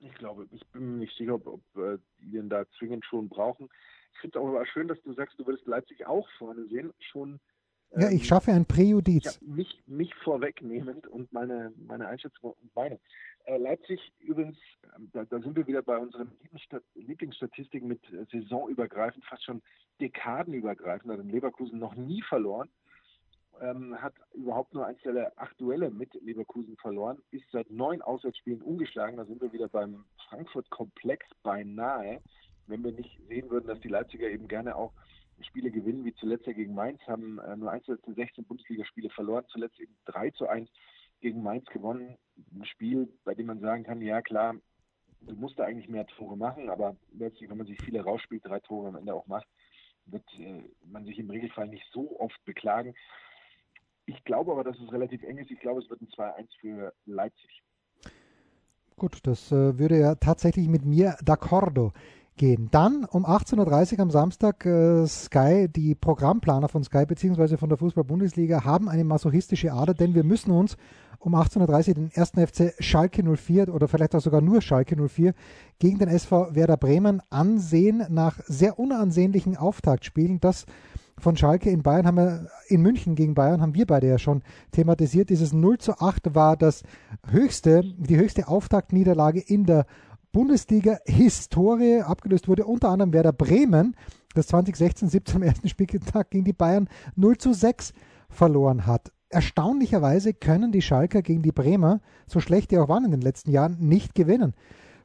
Ich 0.00 0.14
glaube, 0.14 0.46
ich 0.50 0.66
bin 0.68 0.92
mir 0.92 0.98
nicht 0.98 1.16
sicher, 1.16 1.34
ob, 1.34 1.46
ob 1.46 1.60
äh, 1.76 1.98
die 2.20 2.30
den 2.30 2.48
da 2.48 2.64
zwingend 2.78 3.04
schon 3.04 3.28
brauchen. 3.28 3.68
Ich 4.14 4.20
finde 4.20 4.38
es 4.38 4.44
aber 4.44 4.66
schön, 4.66 4.88
dass 4.88 5.00
du 5.02 5.12
sagst, 5.14 5.38
du 5.38 5.46
würdest 5.46 5.66
Leipzig 5.66 6.06
auch 6.06 6.28
vorne 6.38 6.66
sehen. 6.66 6.92
Schon 6.98 7.40
ja, 7.96 8.10
ich 8.10 8.20
ähm, 8.20 8.24
schaffe 8.24 8.52
ein 8.52 8.66
Präjudiz. 8.66 9.40
Ja, 9.40 9.54
mich, 9.54 9.82
mich 9.86 10.14
vorwegnehmend 10.16 11.06
und 11.06 11.32
meine, 11.32 11.72
meine 11.76 12.08
Einschätzung 12.08 12.52
und 12.52 12.74
meine. 12.74 12.98
Äh, 13.44 13.56
Leipzig 13.56 14.12
übrigens, 14.20 14.58
ähm, 14.96 15.08
da, 15.12 15.24
da, 15.24 15.40
sind 15.40 15.56
wir 15.56 15.66
wieder 15.66 15.82
bei 15.82 15.96
unseren 15.96 16.30
Lieblingsstatistiken 16.94 17.88
mit 17.88 18.02
äh, 18.12 18.26
saisonübergreifend, 18.30 19.24
fast 19.24 19.44
schon 19.44 19.62
dekadenübergreifend, 20.00 21.12
hat 21.12 21.20
in 21.20 21.30
Leverkusen 21.30 21.78
noch 21.78 21.94
nie 21.94 22.22
verloren, 22.22 22.68
ähm, 23.60 24.00
hat 24.00 24.14
überhaupt 24.34 24.74
nur 24.74 24.86
eins 24.86 25.00
der 25.02 25.32
acht 25.36 25.60
Duelle 25.60 25.90
mit 25.90 26.14
Leverkusen 26.22 26.76
verloren, 26.76 27.18
ist 27.30 27.44
seit 27.52 27.70
neun 27.70 28.02
Auswärtsspielen 28.02 28.62
ungeschlagen, 28.62 29.16
da 29.16 29.24
sind 29.24 29.40
wir 29.40 29.52
wieder 29.52 29.68
beim 29.68 30.04
Frankfurt-Komplex 30.28 31.26
beinahe 31.42 32.20
wenn 32.68 32.84
wir 32.84 32.92
nicht 32.92 33.18
sehen 33.28 33.50
würden, 33.50 33.66
dass 33.66 33.80
die 33.80 33.88
Leipziger 33.88 34.28
eben 34.28 34.48
gerne 34.48 34.76
auch 34.76 34.92
Spiele 35.40 35.70
gewinnen, 35.70 36.04
wie 36.04 36.14
zuletzt 36.14 36.46
ja 36.46 36.52
gegen 36.52 36.74
Mainz, 36.74 37.00
haben 37.06 37.38
äh, 37.38 37.56
nur 37.56 37.70
1 37.70 37.84
zu 37.84 37.96
16 38.06 38.44
Bundesligaspiele 38.44 39.08
verloren, 39.10 39.44
zuletzt 39.48 39.78
eben 39.80 39.96
3 40.06 40.30
zu 40.30 40.48
1 40.48 40.68
gegen 41.20 41.42
Mainz 41.42 41.64
gewonnen. 41.66 42.16
Ein 42.52 42.64
Spiel, 42.64 43.08
bei 43.24 43.34
dem 43.34 43.46
man 43.46 43.60
sagen 43.60 43.84
kann, 43.84 44.02
ja 44.02 44.20
klar, 44.20 44.56
du 45.20 45.34
musst 45.34 45.58
da 45.58 45.64
eigentlich 45.64 45.88
mehr 45.88 46.06
Tore 46.06 46.36
machen, 46.36 46.68
aber 46.70 46.96
letztlich, 47.12 47.48
wenn 47.48 47.58
man 47.58 47.66
sich 47.66 47.80
viele 47.82 48.02
rausspielt, 48.02 48.44
drei 48.44 48.60
Tore 48.60 48.88
am 48.88 48.96
Ende 48.96 49.14
auch 49.14 49.26
macht, 49.26 49.46
wird 50.06 50.24
äh, 50.38 50.62
man 50.84 51.04
sich 51.04 51.18
im 51.18 51.30
Regelfall 51.30 51.68
nicht 51.68 51.86
so 51.92 52.18
oft 52.18 52.44
beklagen. 52.44 52.94
Ich 54.08 54.24
glaube 54.24 54.52
aber, 54.52 54.64
dass 54.64 54.76
es 54.78 54.90
relativ 54.90 55.22
eng 55.22 55.36
ist. 55.36 55.50
Ich 55.50 55.60
glaube, 55.60 55.82
es 55.82 55.90
wird 55.90 56.00
ein 56.00 56.08
2-1 56.08 56.46
für 56.60 56.94
Leipzig. 57.04 57.62
Gut, 58.96 59.18
das 59.24 59.52
äh, 59.52 59.78
würde 59.78 59.98
ja 59.98 60.14
tatsächlich 60.14 60.66
mit 60.66 60.86
mir 60.86 61.16
d'accordo 61.22 61.92
gehen. 62.38 62.68
Dann 62.70 63.04
um 63.04 63.26
18.30 63.26 63.94
Uhr 63.94 64.00
am 64.00 64.10
Samstag 64.10 64.64
äh, 64.64 65.06
Sky, 65.06 65.68
die 65.68 65.94
Programmplaner 65.94 66.68
von 66.68 66.82
Sky 66.84 67.04
bzw. 67.04 67.58
von 67.58 67.68
der 67.68 67.76
Fußball-Bundesliga 67.76 68.64
haben 68.64 68.88
eine 68.88 69.04
masochistische 69.04 69.72
Ader, 69.74 69.92
denn 69.92 70.14
wir 70.14 70.24
müssen 70.24 70.52
uns 70.52 70.78
um 71.18 71.34
18.30 71.34 71.88
Uhr 71.88 71.94
den 71.94 72.10
ersten 72.10 72.46
FC 72.46 72.72
Schalke 72.78 73.22
04 73.22 73.74
oder 73.74 73.88
vielleicht 73.88 74.14
auch 74.14 74.20
sogar 74.20 74.40
nur 74.40 74.62
Schalke 74.62 74.96
04 74.96 75.34
gegen 75.78 75.98
den 75.98 76.08
SV 76.08 76.54
Werder 76.54 76.78
Bremen 76.78 77.20
ansehen 77.28 78.06
nach 78.08 78.40
sehr 78.46 78.78
unansehnlichen 78.78 79.56
Auftaktspielen. 79.56 80.40
Das 80.40 80.64
von 81.18 81.36
Schalke 81.36 81.70
in 81.70 81.82
Bayern 81.82 82.06
haben 82.06 82.16
wir, 82.16 82.48
in 82.68 82.82
München 82.82 83.14
gegen 83.14 83.34
Bayern 83.34 83.60
haben 83.60 83.74
wir 83.74 83.86
beide 83.86 84.08
ja 84.08 84.18
schon 84.18 84.42
thematisiert. 84.72 85.30
Dieses 85.30 85.52
0 85.52 85.78
zu 85.78 85.98
8 85.98 86.34
war 86.34 86.56
das 86.56 86.82
höchste, 87.30 87.82
die 87.96 88.16
höchste 88.16 88.48
Auftaktniederlage 88.48 89.40
in 89.40 89.64
der 89.64 89.86
Bundesliga-Historie. 90.32 92.02
Abgelöst 92.02 92.48
wurde 92.48 92.66
unter 92.66 92.90
anderem 92.90 93.12
Werder 93.12 93.32
Bremen, 93.32 93.96
das 94.34 94.48
2016-17 94.52 95.36
am 95.36 95.42
ersten 95.42 95.68
Spieltag 95.68 96.30
gegen 96.30 96.44
die 96.44 96.52
Bayern 96.52 96.88
0 97.16 97.38
zu 97.38 97.52
6 97.52 97.92
verloren 98.28 98.86
hat. 98.86 99.12
Erstaunlicherweise 99.30 100.32
können 100.32 100.72
die 100.72 100.82
Schalker 100.82 101.22
gegen 101.22 101.42
die 101.42 101.52
Bremer, 101.52 102.00
so 102.26 102.40
schlecht 102.40 102.70
die 102.70 102.78
auch 102.78 102.88
waren 102.88 103.04
in 103.04 103.10
den 103.10 103.20
letzten 103.20 103.50
Jahren, 103.50 103.76
nicht 103.78 104.14
gewinnen. 104.14 104.54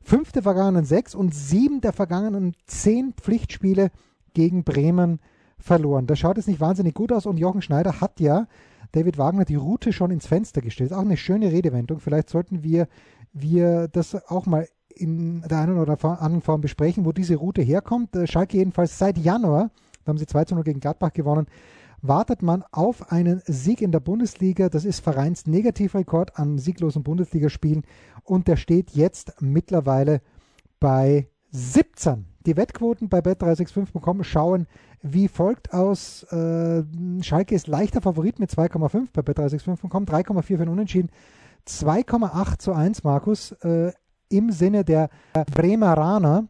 Fünf 0.01 0.31
der 0.31 0.43
vergangenen 0.43 0.85
sechs 0.85 1.15
und 1.15 1.33
sieben 1.33 1.81
der 1.81 1.93
vergangenen 1.93 2.55
zehn 2.65 3.13
Pflichtspiele 3.13 3.89
gegen 4.33 4.63
Bremen 4.63 5.19
verloren. 5.63 6.07
Das 6.07 6.19
schaut 6.19 6.37
jetzt 6.37 6.47
nicht 6.47 6.59
wahnsinnig 6.59 6.93
gut 6.93 7.11
aus 7.11 7.25
und 7.25 7.37
Jochen 7.37 7.61
Schneider 7.61 8.01
hat 8.01 8.19
ja 8.19 8.47
David 8.91 9.17
Wagner 9.17 9.45
die 9.45 9.55
Route 9.55 9.93
schon 9.93 10.11
ins 10.11 10.27
Fenster 10.27 10.61
gestellt. 10.61 10.93
Auch 10.93 10.99
eine 10.99 11.17
schöne 11.17 11.51
Redewendung. 11.51 11.99
Vielleicht 11.99 12.29
sollten 12.29 12.63
wir, 12.63 12.87
wir 13.31 13.87
das 13.87 14.13
auch 14.29 14.45
mal 14.45 14.67
in 14.89 15.41
der 15.41 15.59
einen 15.59 15.79
oder 15.79 15.97
anderen 16.03 16.41
Form 16.41 16.61
besprechen, 16.61 17.05
wo 17.05 17.11
diese 17.13 17.35
Route 17.35 17.61
herkommt. 17.61 18.15
Äh, 18.15 18.27
Schalke 18.27 18.57
jedenfalls 18.57 18.99
seit 18.99 19.17
Januar, 19.17 19.71
da 20.03 20.09
haben 20.09 20.17
sie 20.17 20.27
2 20.27 20.45
zu 20.45 20.55
0 20.55 20.63
gegen 20.65 20.81
Gladbach 20.81 21.13
gewonnen, 21.13 21.47
wartet 22.01 22.43
man 22.43 22.63
auf 22.71 23.11
einen 23.11 23.41
Sieg 23.45 23.81
in 23.81 23.93
der 23.93 24.01
Bundesliga. 24.01 24.67
Das 24.67 24.83
ist 24.83 24.99
Vereins 24.99 25.47
Negativrekord 25.47 26.37
an 26.37 26.59
sieglosen 26.59 27.03
Bundesligaspielen 27.03 27.83
und 28.23 28.47
der 28.49 28.57
steht 28.57 28.91
jetzt 28.91 29.41
mittlerweile 29.41 30.21
bei 30.79 31.29
17. 31.55 32.25
Die 32.47 32.57
Wettquoten 32.57 33.09
bei 33.09 33.19
bet365.com 33.19 34.23
schauen 34.23 34.65
wie 35.03 35.27
folgt 35.27 35.71
aus. 35.71 36.23
Äh, 36.31 36.83
Schalke 37.21 37.53
ist 37.53 37.67
leichter 37.67 38.01
Favorit 38.01 38.39
mit 38.39 38.49
2,5 38.49 39.09
bei 39.13 39.21
bet365.com, 39.21 40.05
3,4 40.05 40.43
für 40.43 40.57
den 40.57 40.69
Unentschieden, 40.69 41.11
2,8 41.67 42.57
zu 42.57 42.73
1, 42.73 43.03
Markus, 43.03 43.51
äh, 43.63 43.91
im 44.29 44.49
Sinne 44.49 44.83
der 44.83 45.09
Bremeraner. 45.53 46.47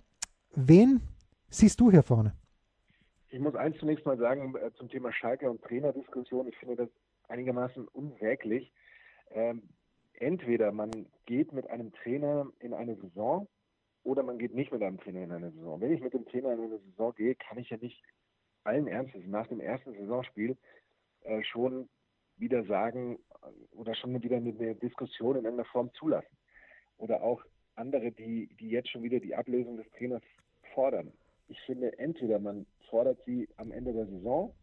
Wen 0.56 1.02
siehst 1.50 1.82
du 1.82 1.92
hier 1.92 2.04
vorne? 2.04 2.34
Ich 3.28 3.40
muss 3.40 3.56
eins 3.56 3.78
zunächst 3.80 4.06
mal 4.06 4.18
sagen 4.18 4.56
äh, 4.56 4.72
zum 4.76 4.88
Thema 4.88 5.12
Schalke 5.12 5.50
und 5.50 5.62
Trainerdiskussion. 5.64 6.48
Ich 6.48 6.56
finde 6.58 6.78
das 6.78 6.90
einigermaßen 7.28 7.90
unsäglich. 7.90 8.72
Ähm, 9.32 9.64
entweder 10.14 10.72
man 10.72 10.92
geht 11.26 11.52
mit 11.52 11.70
einem 11.70 11.92
Trainer 11.92 12.48
in 12.60 12.74
eine 12.74 12.96
Saison 12.96 13.50
oder 14.04 14.24
man 14.24 14.38
geht 14.38 14.54
nicht 14.54 14.72
mit 14.72 14.84
einem 14.84 15.00
Trainer 15.00 15.24
in 15.24 15.32
eine 15.32 15.52
Saison. 15.52 15.80
Wenn 15.82 15.94
ich 15.94 16.02
mit 16.02 16.14
dem 16.14 16.26
Trainer 16.26 16.54
in 16.54 16.62
eine 16.62 16.80
Saison 16.80 17.14
gehe, 17.16 17.36
kann 17.36 17.58
ich 17.58 17.70
ja 17.70 17.78
nicht 17.78 18.02
allen 18.64 18.88
Ernstes 18.88 19.24
nach 19.28 19.48
dem 19.48 19.60
ersten 19.60 19.94
Saisonspiel 19.94 20.58
äh, 21.22 21.44
schon 21.44 21.90
wieder 22.38 22.64
sagen 22.66 23.20
äh, 23.42 23.76
oder 23.76 23.96
schon 23.96 24.22
wieder 24.22 24.38
eine 24.38 24.76
Diskussion 24.76 25.38
in 25.38 25.46
irgendeiner 25.46 25.70
Form 25.70 25.92
zulassen. 25.94 26.38
Oder 26.98 27.24
auch 27.24 27.44
andere, 27.76 28.12
die, 28.12 28.48
die 28.60 28.70
jetzt 28.70 28.90
schon 28.90 29.04
wieder 29.04 29.20
die 29.20 29.36
Ablösung 29.36 29.78
des 29.78 29.90
Trainers 29.92 30.24
fordern 30.74 31.12
ich 31.48 31.60
finde, 31.62 31.98
entweder 32.00 32.40
man 32.40 32.66
fordert 32.90 33.20
sie 33.26 33.48
am 33.58 33.72
Ende 33.72 33.94
der 33.94 34.08
Saison 34.08 34.54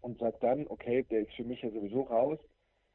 und 0.00 0.18
sagt 0.18 0.42
dann, 0.42 0.66
okay, 0.68 1.04
der 1.04 1.20
ist 1.20 1.34
für 1.34 1.44
mich 1.44 1.62
ja 1.62 1.70
sowieso 1.70 2.02
raus, 2.02 2.38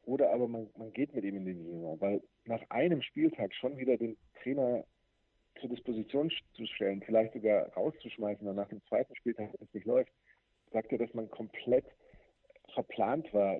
oder 0.03 0.33
aber 0.33 0.47
man, 0.47 0.69
man 0.77 0.93
geht 0.93 1.13
mit 1.13 1.25
ihm 1.25 1.35
in 1.37 1.45
die 1.45 1.63
Saison, 1.63 1.99
weil 1.99 2.21
nach 2.45 2.61
einem 2.69 3.01
Spieltag 3.01 3.53
schon 3.53 3.77
wieder 3.77 3.97
den 3.97 4.17
Trainer 4.41 4.85
zur 5.59 5.69
Disposition 5.69 6.31
zu 6.53 6.65
stellen, 6.65 7.01
vielleicht 7.05 7.33
sogar 7.33 7.71
rauszuschmeißen, 7.73 8.45
dann 8.45 8.55
nach 8.55 8.69
dem 8.69 8.81
zweiten 8.87 9.15
Spieltag, 9.15 9.53
wenn 9.53 9.67
es 9.67 9.73
nicht 9.73 9.85
läuft, 9.85 10.11
sagt 10.71 10.91
er, 10.91 10.97
dass 10.97 11.13
man 11.13 11.29
komplett 11.29 11.85
verplant 12.73 13.33
war. 13.33 13.59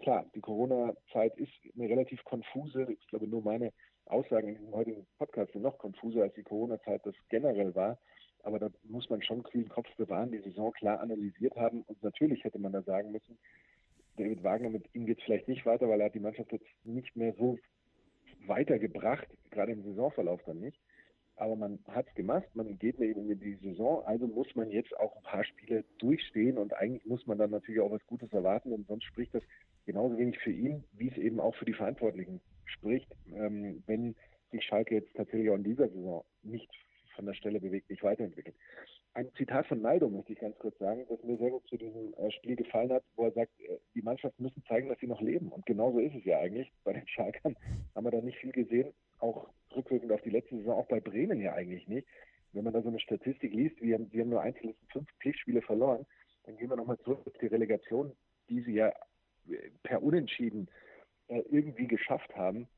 Klar, 0.00 0.26
die 0.34 0.40
Corona-Zeit 0.40 1.36
ist 1.36 1.52
eine 1.74 1.88
relativ 1.88 2.22
konfuse, 2.24 2.86
ich 2.90 3.06
glaube 3.08 3.26
nur 3.26 3.42
meine 3.42 3.72
Aussagen 4.06 4.48
in 4.48 4.56
diesem 4.56 4.74
heutigen 4.74 5.06
Podcast 5.18 5.52
sind 5.52 5.62
noch 5.62 5.78
konfuser 5.78 6.22
als 6.22 6.34
die 6.34 6.42
Corona-Zeit 6.42 7.04
das 7.04 7.14
generell 7.28 7.74
war. 7.74 7.98
Aber 8.42 8.58
da 8.58 8.70
muss 8.82 9.08
man 9.08 9.22
schon 9.22 9.44
kühlen 9.44 9.68
Kopf 9.68 9.88
bewahren, 9.96 10.32
die 10.32 10.40
Saison 10.40 10.72
klar 10.72 11.00
analysiert 11.00 11.54
haben. 11.56 11.82
Und 11.82 12.02
natürlich 12.02 12.42
hätte 12.42 12.58
man 12.58 12.72
da 12.72 12.82
sagen 12.82 13.12
müssen, 13.12 13.38
David 14.16 14.42
Wagner, 14.42 14.68
mit 14.68 14.84
ihm 14.94 15.06
geht 15.06 15.18
es 15.18 15.24
vielleicht 15.24 15.48
nicht 15.48 15.64
weiter, 15.64 15.88
weil 15.88 16.00
er 16.00 16.06
hat 16.06 16.14
die 16.14 16.20
Mannschaft 16.20 16.52
jetzt 16.52 16.66
nicht 16.84 17.14
mehr 17.16 17.32
so 17.34 17.58
weitergebracht, 18.46 19.28
gerade 19.50 19.72
im 19.72 19.84
Saisonverlauf 19.84 20.42
dann 20.44 20.60
nicht. 20.60 20.78
Aber 21.36 21.56
man 21.56 21.78
hat 21.88 22.06
es 22.08 22.14
gemacht, 22.14 22.44
man 22.54 22.78
geht 22.78 22.98
ihm 22.98 23.30
in 23.30 23.40
die 23.40 23.54
Saison, 23.54 24.04
also 24.04 24.26
muss 24.26 24.54
man 24.54 24.70
jetzt 24.70 24.96
auch 24.98 25.16
ein 25.16 25.22
paar 25.22 25.44
Spiele 25.44 25.84
durchstehen 25.98 26.58
und 26.58 26.74
eigentlich 26.74 27.04
muss 27.06 27.26
man 27.26 27.38
dann 27.38 27.50
natürlich 27.50 27.80
auch 27.80 27.90
was 27.90 28.06
Gutes 28.06 28.32
erwarten, 28.32 28.70
denn 28.70 28.84
sonst 28.86 29.04
spricht 29.04 29.34
das 29.34 29.42
genauso 29.86 30.18
wenig 30.18 30.38
für 30.38 30.52
ihn, 30.52 30.84
wie 30.92 31.08
es 31.08 31.16
eben 31.16 31.40
auch 31.40 31.54
für 31.56 31.64
die 31.64 31.72
Verantwortlichen 31.72 32.40
spricht, 32.64 33.10
ähm, 33.34 33.82
wenn 33.86 34.14
sich 34.50 34.64
Schalke 34.64 34.94
jetzt 34.94 35.14
tatsächlich 35.16 35.50
auch 35.50 35.56
in 35.56 35.64
dieser 35.64 35.88
Saison 35.88 36.24
nicht 36.42 36.70
von 37.14 37.26
der 37.26 37.34
Stelle 37.34 37.60
bewegt, 37.60 37.90
nicht 37.90 38.02
weiterentwickelt. 38.02 38.54
Ein 39.14 39.30
Zitat 39.36 39.66
von 39.66 39.82
Naldo 39.82 40.08
möchte 40.08 40.32
ich 40.32 40.38
ganz 40.38 40.58
kurz 40.58 40.78
sagen, 40.78 41.04
das 41.08 41.22
mir 41.22 41.36
sehr 41.36 41.50
gut 41.50 41.66
zu 41.68 41.76
diesem 41.76 42.14
äh, 42.14 42.30
Spiel 42.30 42.56
gefallen 42.56 42.92
hat, 42.92 43.04
wo 43.16 43.24
er 43.26 43.32
sagt, 43.32 43.52
äh, 43.60 43.78
die 43.94 44.00
Mannschaften 44.00 44.42
müssen 44.42 44.64
zeigen, 44.66 44.88
dass 44.88 44.98
sie 45.00 45.06
noch 45.06 45.20
leben. 45.20 45.48
Und 45.48 45.66
genauso 45.66 45.98
ist 45.98 46.14
es 46.14 46.24
ja 46.24 46.38
eigentlich. 46.38 46.72
Bei 46.84 46.94
den 46.94 47.06
Schalkern 47.06 47.56
haben 47.94 48.04
wir 48.04 48.10
da 48.10 48.22
nicht 48.22 48.38
viel 48.38 48.52
gesehen, 48.52 48.94
auch 49.18 49.48
rückwirkend 49.76 50.12
auf 50.12 50.22
die 50.22 50.30
letzte 50.30 50.56
Saison, 50.56 50.74
auch 50.74 50.88
bei 50.88 51.00
Bremen 51.00 51.40
ja 51.40 51.52
eigentlich 51.54 51.86
nicht. 51.88 52.06
Wenn 52.52 52.64
man 52.64 52.72
da 52.72 52.82
so 52.82 52.88
eine 52.88 53.00
Statistik 53.00 53.52
liest, 53.52 53.80
wir 53.80 53.94
haben, 53.94 54.12
wir 54.12 54.22
haben 54.22 54.30
nur 54.30 54.42
eins 54.42 54.56
fünf 54.92 55.08
Pflichtspiele 55.20 55.62
verloren, 55.62 56.06
dann 56.44 56.56
gehen 56.56 56.68
wir 56.68 56.76
nochmal 56.76 56.98
zurück 56.98 57.20
auf 57.26 57.32
die 57.40 57.46
Relegation, 57.46 58.12
die 58.48 58.60
sie 58.62 58.74
ja 58.74 58.88
äh, 59.48 59.70
per 59.82 60.02
Unentschieden 60.02 60.68
äh, 61.28 61.40
irgendwie 61.50 61.86
geschafft 61.86 62.34
haben 62.36 62.68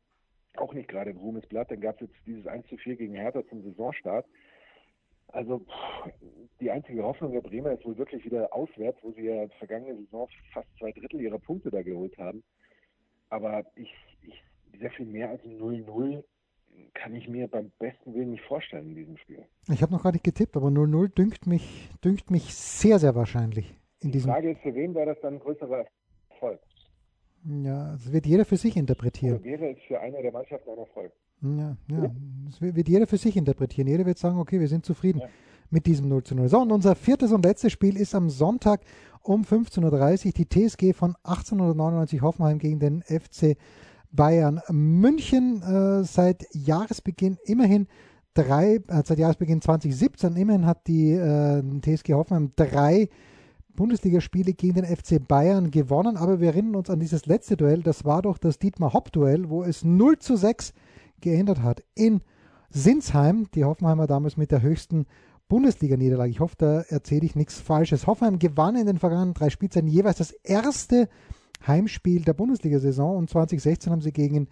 auch 0.57 0.73
nicht 0.73 0.89
gerade 0.89 1.11
ein 1.11 1.17
Ruhmesblatt. 1.17 1.71
Dann 1.71 1.81
gab 1.81 1.97
es 1.97 2.09
jetzt 2.09 2.27
dieses 2.27 2.47
1 2.47 2.67
zu 2.69 2.77
4 2.77 2.97
gegen 2.97 3.15
Hertha 3.15 3.45
zum 3.47 3.63
Saisonstart. 3.63 4.27
Also 5.29 5.67
die 6.61 6.71
einzige 6.71 7.03
Hoffnung 7.03 7.33
der 7.33 7.41
Bremer 7.41 7.73
ist 7.73 7.85
wohl 7.85 7.99
wirklich 7.99 8.25
wieder 8.25 8.53
auswärts, 8.55 8.99
wo 9.03 9.11
sie 9.13 9.23
ja 9.23 9.49
vergangene 9.59 9.97
Saison 9.97 10.29
fast 10.53 10.69
zwei 10.79 10.93
Drittel 10.93 11.21
ihrer 11.21 11.39
Punkte 11.39 11.71
da 11.71 11.83
geholt 11.83 12.17
haben. 12.19 12.45
Aber 13.31 13.65
ich, 13.75 13.93
ich 14.23 14.43
sehr 14.79 14.91
viel 14.93 15.07
mehr 15.07 15.31
als 15.31 15.43
ein 15.45 15.59
0-0 15.59 16.23
kann 16.95 17.15
ich 17.15 17.29
mir 17.29 17.49
beim 17.49 17.71
besten 17.79 18.15
Willen 18.15 18.31
nicht 18.31 18.45
vorstellen 18.45 18.89
in 18.89 18.95
diesem 18.95 19.17
Spiel. 19.19 19.45
Ich 19.71 19.83
habe 19.83 19.93
noch 19.93 20.03
gar 20.03 20.13
nicht 20.13 20.25
getippt, 20.25 20.57
aber 20.57 20.69
0-0 20.69 21.09
dünkt 21.15 21.47
mich, 21.47 21.91
dünkt 22.05 22.31
mich 22.31 22.55
sehr, 22.55 22.99
sehr 22.99 23.15
wahrscheinlich. 23.15 23.75
In 24.01 24.13
die 24.13 24.21
Frage 24.21 24.53
ist, 24.53 24.61
für 24.61 24.75
wen 24.75 24.95
wäre 24.95 25.07
das 25.07 25.21
dann 25.23 25.35
ein 25.35 25.41
größerer 25.41 25.87
Erfolg? 26.31 26.61
Ja, 27.45 27.93
das 27.93 28.13
wird 28.13 28.27
jeder 28.27 28.45
für 28.45 28.57
sich 28.57 28.77
interpretieren. 28.77 29.37
Oder 29.37 29.45
wäre 29.45 29.71
es 29.71 29.79
für 29.87 30.01
eine 30.01 30.23
der 30.23 30.33
Mannschaften 30.33 30.71
ein 30.71 30.79
Erfolg? 30.79 31.13
Ja, 31.43 31.77
ja. 31.89 32.11
Das 32.47 32.61
wird 32.61 32.89
jeder 32.89 33.07
für 33.07 33.19
sich 33.19 33.37
interpretieren. 33.37 33.89
Jeder 33.89 34.07
wird 34.07 34.19
sagen, 34.19 34.39
okay, 34.39 34.61
wir 34.61 34.69
sind 34.69 34.87
zufrieden 34.87 35.21
ja. 35.21 35.29
mit 35.69 35.87
diesem 35.87 36.09
0 36.09 36.23
zu 36.23 36.35
0. 36.35 36.49
So, 36.49 36.61
und 36.61 36.73
unser 36.73 36.95
viertes 36.95 37.33
und 37.33 37.45
letztes 37.45 37.73
Spiel 37.73 37.97
ist 37.97 38.15
am 38.15 38.31
Sonntag 38.31 38.81
um 39.23 39.43
15.30 39.43 40.27
Uhr 40.27 40.33
die 40.33 40.49
TSG 40.49 40.95
von 40.95 41.17
1899 41.25 42.23
Hoffenheim 42.23 42.59
gegen 42.59 42.79
den 42.79 43.03
FC 43.03 43.57
Bayern 44.15 44.61
München. 44.71 45.63
Äh, 45.63 46.05
seit 46.05 46.47
Jahresbeginn 46.55 47.39
immerhin 47.45 47.87
drei, 48.35 48.81
äh, 48.89 49.03
seit 49.05 49.19
Jahresbeginn 49.19 49.61
2017 49.61 50.37
immerhin 50.37 50.67
hat 50.67 50.87
die 50.87 51.13
äh, 51.13 51.63
TSG 51.81 52.15
Hoffenheim 52.15 52.53
drei 52.57 53.09
Bundesligaspiele 53.75 54.53
gegen 54.53 54.75
den 54.75 54.97
FC 54.97 55.27
Bayern 55.27 55.71
gewonnen, 55.71 56.17
aber 56.17 56.41
wir 56.41 56.49
erinnern 56.49 56.77
uns 56.77 56.91
an 56.91 57.01
dieses 57.01 57.27
letzte 57.27 57.57
Duell, 57.57 57.83
das 57.83 58.05
war 58.05 58.23
doch 58.23 58.39
das 58.39 58.59
Dietmar 58.59 58.93
Hopp-Duell, 58.93 59.51
wo 59.51 59.65
es 59.65 59.85
0 59.85 60.19
zu 60.19 60.37
6 60.37 60.73
geändert 61.21 61.63
hat 61.63 61.83
in 61.95 62.21
Sinsheim, 62.71 63.49
die 63.55 63.65
Hoffenheimer 63.65 64.07
damals 64.07 64.37
mit 64.37 64.53
der 64.53 64.63
höchsten 64.63 65.07
Bundesliga-Niederlage. 65.49 66.31
Ich 66.31 66.41
hoffe, 66.41 66.57
da 66.59 66.81
erzähle 66.83 67.27
ich 67.27 67.37
nichts 67.37 67.61
Falsches. 67.61 68.07
Hoffenheim 68.07 68.39
gewann 68.39 68.77
in 68.77 68.87
den 68.87 68.99
vergangenen 68.99 69.35
drei 69.35 69.51
Spielzeiten 69.51 69.89
jeweils 69.89 70.19
das 70.19 70.31
erste 70.31 71.09
Heimspiel 71.67 72.23
der 72.23 72.35
Bundesliga-Saison 72.35 73.17
und 73.17 73.31
2016 73.31 73.93
haben 73.93 74.01
sie 74.01 74.13
gegen 74.13 74.49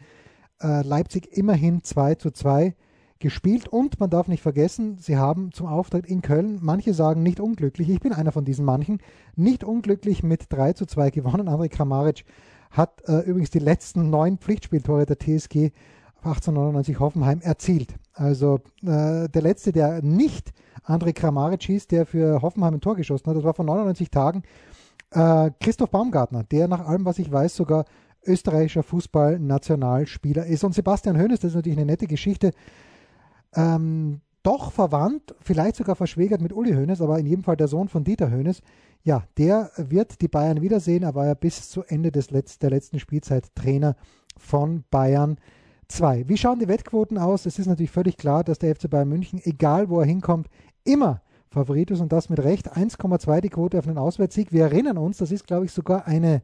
äh, 0.63 0.83
Leipzig 0.83 1.37
immerhin 1.37 1.83
2 1.83 2.17
zu 2.17 2.31
2 2.31 2.75
gespielt 3.19 3.69
und 3.69 4.01
man 4.01 4.11
darf 4.11 4.27
nicht 4.27 4.43
vergessen, 4.43 4.99
sie 4.99 5.17
haben 5.17 5.53
zum 5.53 5.69
Auftritt 5.69 6.07
in 6.07 6.23
Köln, 6.23 6.59
manche 6.61 6.93
sagen 6.93 7.23
nicht 7.23 7.39
unglücklich, 7.39 7.89
ich 7.89 8.01
bin 8.01 8.13
einer 8.13 8.33
von 8.33 8.45
diesen 8.45 8.65
manchen, 8.65 8.99
nicht 9.37 9.63
unglücklich 9.63 10.23
mit 10.23 10.47
3 10.49 10.73
zu 10.73 10.87
2 10.87 11.11
gewonnen. 11.11 11.49
André 11.49 11.69
Kramaric 11.69 12.25
hat 12.71 13.03
äh, 13.07 13.21
übrigens 13.21 13.51
die 13.51 13.61
letzten 13.61 14.11
neun 14.11 14.39
Pflichtspieltore 14.39 15.07
der 15.07 15.19
TSG 15.19 15.71
1899 16.25 16.99
Hoffenheim 16.99 17.41
erzielt. 17.41 17.95
Also 18.15 18.61
äh, 18.83 19.29
der 19.29 19.43
letzte, 19.43 19.73
der 19.73 20.03
nicht 20.03 20.53
André 20.85 21.13
Kramaric 21.13 21.63
hieß, 21.63 21.87
der 21.87 22.07
für 22.07 22.43
Hoffenheim 22.43 22.75
ein 22.75 22.81
Tor 22.81 22.97
geschossen 22.97 23.27
hat, 23.27 23.37
das 23.37 23.45
war 23.45 23.55
vor 23.55 23.65
99 23.65 24.11
Tagen 24.11 24.43
äh, 25.13 25.51
Christoph 25.61 25.91
Baumgartner, 25.91 26.45
der 26.45 26.69
nach 26.69 26.87
allem, 26.87 27.05
was 27.05 27.19
ich 27.19 27.31
weiß, 27.31 27.55
sogar 27.57 27.85
österreichischer 28.25 28.83
Fußballnationalspieler 28.83 30.47
ist. 30.47 30.65
Und 30.65 30.75
Sebastian 30.75 31.19
Hoeneß, 31.19 31.41
das 31.41 31.51
ist 31.51 31.57
natürlich 31.57 31.79
eine 31.79 31.87
nette 31.87 32.07
Geschichte, 32.07 32.53
ähm, 33.55 34.21
doch 34.43 34.73
verwandt, 34.73 35.35
vielleicht 35.41 35.77
sogar 35.77 35.95
verschwägert 35.95 36.41
mit 36.41 36.53
Uli 36.53 36.73
Hoeneß, 36.73 37.01
aber 37.01 37.19
in 37.19 37.27
jedem 37.27 37.45
Fall 37.45 37.57
der 37.57 37.69
Sohn 37.69 37.89
von 37.89 38.05
Dieter 38.05 38.31
Hoeneß. 38.31 38.61
Ja, 39.05 39.25
der 39.39 39.71
wird 39.77 40.21
die 40.21 40.29
Bayern 40.29 40.63
wiedersehen. 40.63 41.03
Er 41.03 41.15
war 41.15 41.27
ja 41.27 41.35
bis 41.35 41.71
zu 41.71 41.83
Ende 41.85 42.11
des 42.11 42.31
Letz 42.31 42.59
der 42.59 42.71
letzten 42.71 42.99
Spielzeit 42.99 43.55
Trainer 43.55 43.97
von 44.37 44.85
Bayern 44.91 45.39
2. 45.89 46.29
Wie 46.29 46.37
schauen 46.37 46.59
die 46.59 46.69
Wettquoten 46.69 47.19
aus? 47.19 47.47
Es 47.47 47.59
ist 47.59 47.67
natürlich 47.67 47.91
völlig 47.91 48.17
klar, 48.17 48.43
dass 48.43 48.59
der 48.59 48.75
FC 48.75 48.89
Bayern 48.89 49.09
München, 49.09 49.41
egal 49.45 49.89
wo 49.89 50.01
er 50.01 50.07
hinkommt, 50.07 50.49
immer 50.85 51.21
Favorit 51.53 51.91
ist 51.91 52.01
und 52.01 52.13
das 52.13 52.29
mit 52.31 52.43
Recht. 52.43 52.73
1,2 52.73 53.41
die 53.41 53.51
Quote 53.51 53.79
auf 53.79 53.87
einen 53.87 53.99
Auswärtssieg. 53.99 54.53
Wir 54.53 54.65
erinnern 54.65 54.99
uns, 54.99 55.19
das 55.19 55.31
ist, 55.31 55.47
glaube 55.47 55.67
ich, 55.67 55.73
sogar 55.73 56.07
eine, 56.07 56.43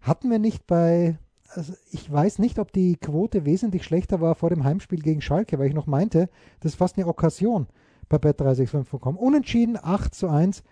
hatten 0.00 0.30
wir 0.30 0.38
nicht 0.38 0.66
bei, 0.66 1.18
also 1.48 1.72
ich 1.90 2.10
weiß 2.12 2.38
nicht, 2.38 2.58
ob 2.58 2.72
die 2.72 2.96
Quote 2.96 3.44
wesentlich 3.44 3.84
schlechter 3.84 4.20
war 4.20 4.34
vor 4.34 4.50
dem 4.50 4.64
Heimspiel 4.64 5.00
gegen 5.00 5.22
Schalke, 5.22 5.58
weil 5.58 5.68
ich 5.68 5.74
noch 5.74 5.86
meinte, 5.86 6.28
das 6.60 6.72
ist 6.72 6.78
fast 6.78 6.98
eine 6.98 7.06
Okkasion 7.06 7.66
bei 8.08 8.18
Bet365.com. 8.18 9.16
Unentschieden 9.16 9.78
8 9.80 10.14
zu 10.14 10.28
1. 10.28 10.62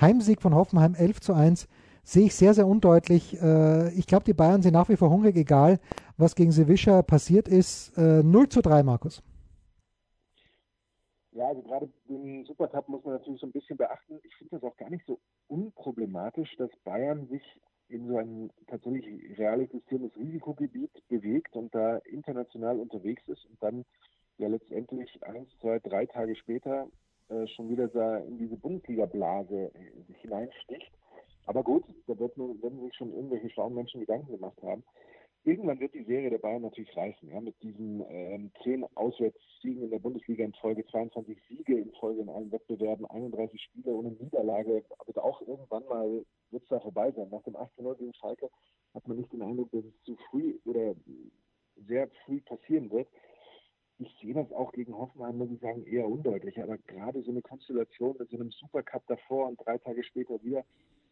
Heimsieg 0.00 0.42
von 0.42 0.54
Hoffenheim 0.54 0.94
11 0.94 1.20
zu 1.20 1.34
1 1.34 1.68
sehe 2.04 2.26
ich 2.26 2.34
sehr, 2.34 2.54
sehr 2.54 2.66
undeutlich. 2.66 3.40
Äh, 3.40 3.92
ich 3.94 4.06
glaube, 4.06 4.24
die 4.24 4.34
Bayern 4.34 4.62
sind 4.62 4.72
nach 4.72 4.88
wie 4.88 4.96
vor 4.96 5.10
hungrig, 5.10 5.36
egal 5.36 5.80
was 6.16 6.34
gegen 6.34 6.52
Sevischa 6.52 7.02
passiert 7.02 7.48
ist. 7.48 7.96
0 7.96 8.44
äh, 8.44 8.48
zu 8.48 8.60
3, 8.60 8.82
Markus. 8.82 9.22
Ja, 11.32 11.48
also 11.48 11.62
gerade 11.62 11.88
den 12.08 12.44
Supercup 12.44 12.88
muss 12.88 13.04
man 13.04 13.14
natürlich 13.14 13.40
so 13.40 13.46
ein 13.46 13.52
bisschen 13.52 13.78
beachten. 13.78 14.20
Ich 14.22 14.34
finde 14.36 14.58
das 14.58 14.64
auch 14.64 14.76
gar 14.76 14.90
nicht 14.90 15.06
so 15.06 15.18
unproblematisch, 15.48 16.54
dass 16.56 16.70
Bayern 16.84 17.26
sich 17.28 17.42
in 17.88 18.06
so 18.06 18.18
ein 18.18 18.50
tatsächlich 18.68 19.38
real 19.38 19.60
existierendes 19.60 20.16
Risikogebiet 20.16 20.90
bewegt 21.08 21.56
und 21.56 21.74
da 21.74 21.98
international 21.98 22.78
unterwegs 22.78 23.26
ist 23.28 23.44
und 23.46 23.62
dann 23.62 23.84
ja 24.38 24.48
letztendlich 24.48 25.22
eins, 25.22 25.48
zwei, 25.60 25.78
drei 25.78 26.06
Tage 26.06 26.36
später 26.36 26.88
äh, 27.28 27.46
schon 27.48 27.70
wieder 27.70 27.88
da 27.88 28.18
in 28.18 28.38
diese 28.38 28.56
Bundesliga-Blase 28.56 29.72
sich 30.08 30.16
hineinsticht. 30.18 30.92
Aber 31.46 31.62
gut, 31.62 31.84
da 32.06 32.18
wird 32.18 32.36
nur, 32.36 32.60
werden 32.62 32.80
sich 32.80 32.94
schon 32.94 33.12
irgendwelche 33.12 33.50
schlauen 33.50 33.74
Menschen 33.74 34.00
Gedanken 34.00 34.32
gemacht 34.32 34.62
haben. 34.62 34.82
Irgendwann 35.44 35.80
wird 35.80 35.94
die 35.94 36.04
Serie 36.04 36.30
der 36.30 36.38
Bayern 36.38 36.62
natürlich 36.62 36.96
reißen, 36.96 37.28
ja, 37.28 37.40
mit 37.40 37.60
diesen 37.62 38.04
ähm, 38.08 38.52
zehn 38.62 38.84
Auswärtssiegen 38.94 39.82
in 39.82 39.90
der 39.90 39.98
Bundesliga 39.98 40.44
in 40.44 40.52
Folge, 40.54 40.86
22 40.86 41.36
Siege 41.48 41.80
in 41.80 41.92
Folge 41.98 42.22
in 42.22 42.28
allen 42.28 42.52
Wettbewerben, 42.52 43.06
31 43.06 43.60
Spiele 43.60 43.92
ohne 43.92 44.10
Niederlage, 44.10 44.84
wird 45.04 45.18
auch 45.18 45.40
irgendwann 45.42 45.84
mal 45.86 46.24
wird 46.52 46.62
es 46.62 46.68
da 46.68 46.78
vorbei 46.78 47.10
sein. 47.10 47.28
Nach 47.30 47.42
dem 47.42 47.56
18-0 47.56 47.96
gegen 47.96 48.14
Schalke 48.14 48.48
hat 48.94 49.08
man 49.08 49.16
nicht 49.16 49.32
den 49.32 49.42
Eindruck, 49.42 49.70
dass 49.72 49.84
es 49.84 50.02
zu 50.04 50.16
früh 50.30 50.58
oder 50.64 50.94
sehr 51.88 52.08
früh 52.24 52.40
passieren 52.40 52.90
wird. 52.90 53.08
Ich 53.98 54.14
sehe 54.20 54.34
das 54.34 54.50
auch 54.52 54.72
gegen 54.72 54.96
Hoffenheim, 54.96 55.38
muss 55.38 55.50
ich 55.50 55.60
sagen, 55.60 55.84
eher 55.84 56.06
undeutlich. 56.06 56.60
Aber 56.62 56.78
gerade 56.78 57.22
so 57.22 57.30
eine 57.30 57.42
Konstellation 57.42 58.16
mit 58.18 58.30
so 58.30 58.36
einem 58.36 58.50
Supercup 58.50 59.06
davor 59.06 59.48
und 59.48 59.60
drei 59.64 59.78
Tage 59.78 60.04
später 60.04 60.42
wieder, 60.42 60.64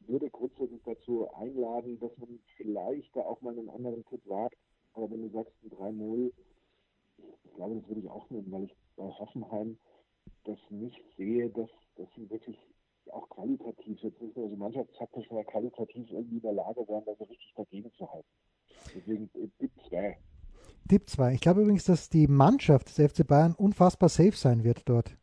würde 0.08 0.30
grundsätzlich 0.30 0.82
dazu 0.84 1.28
einladen, 1.34 1.98
dass 2.00 2.16
man 2.18 2.40
vielleicht 2.56 3.14
da 3.14 3.20
auch 3.20 3.40
mal 3.40 3.56
einen 3.56 3.70
anderen 3.70 4.04
Tipp 4.06 4.20
wagt. 4.26 4.56
Aber 4.94 5.10
wenn 5.10 5.22
du 5.22 5.30
sagst 5.30 5.52
ein 5.62 5.70
3-0, 5.70 6.32
ich 7.44 7.54
glaube, 7.54 7.76
das 7.76 7.88
würde 7.88 8.00
ich 8.00 8.08
auch 8.08 8.28
nehmen, 8.30 8.50
weil 8.50 8.64
ich 8.64 8.76
bei 8.96 9.04
Hoffenheim 9.04 9.78
das 10.44 10.58
nicht 10.70 11.00
sehe, 11.16 11.50
dass, 11.50 11.68
dass 11.96 12.08
sie 12.16 12.28
wirklich 12.30 12.56
auch 13.12 13.28
qualitativ, 13.28 13.98
jetzt 14.00 14.20
nicht 14.20 14.36
nur 14.36 14.48
so 14.48 14.56
mannschaftstaktisch, 14.56 15.26
sondern 15.28 15.46
qualitativ 15.46 16.10
irgendwie 16.10 16.36
in 16.36 16.42
der 16.42 16.52
Lage 16.52 16.80
wären, 16.88 17.04
da 17.04 17.12
so 17.18 17.24
richtig 17.24 17.52
dagegen 17.56 17.92
zu 17.94 18.10
halten. 18.10 18.28
Deswegen 18.94 19.30
äh, 19.34 19.48
Tipp 19.58 19.72
2. 19.88 20.16
Tipp 20.88 21.08
2. 21.08 21.34
Ich 21.34 21.40
glaube 21.40 21.62
übrigens, 21.62 21.84
dass 21.84 22.08
die 22.08 22.26
Mannschaft 22.26 22.88
des 22.88 23.12
FC 23.12 23.26
Bayern 23.26 23.54
unfassbar 23.54 24.08
safe 24.08 24.32
sein 24.32 24.64
wird 24.64 24.88
dort. 24.88 25.16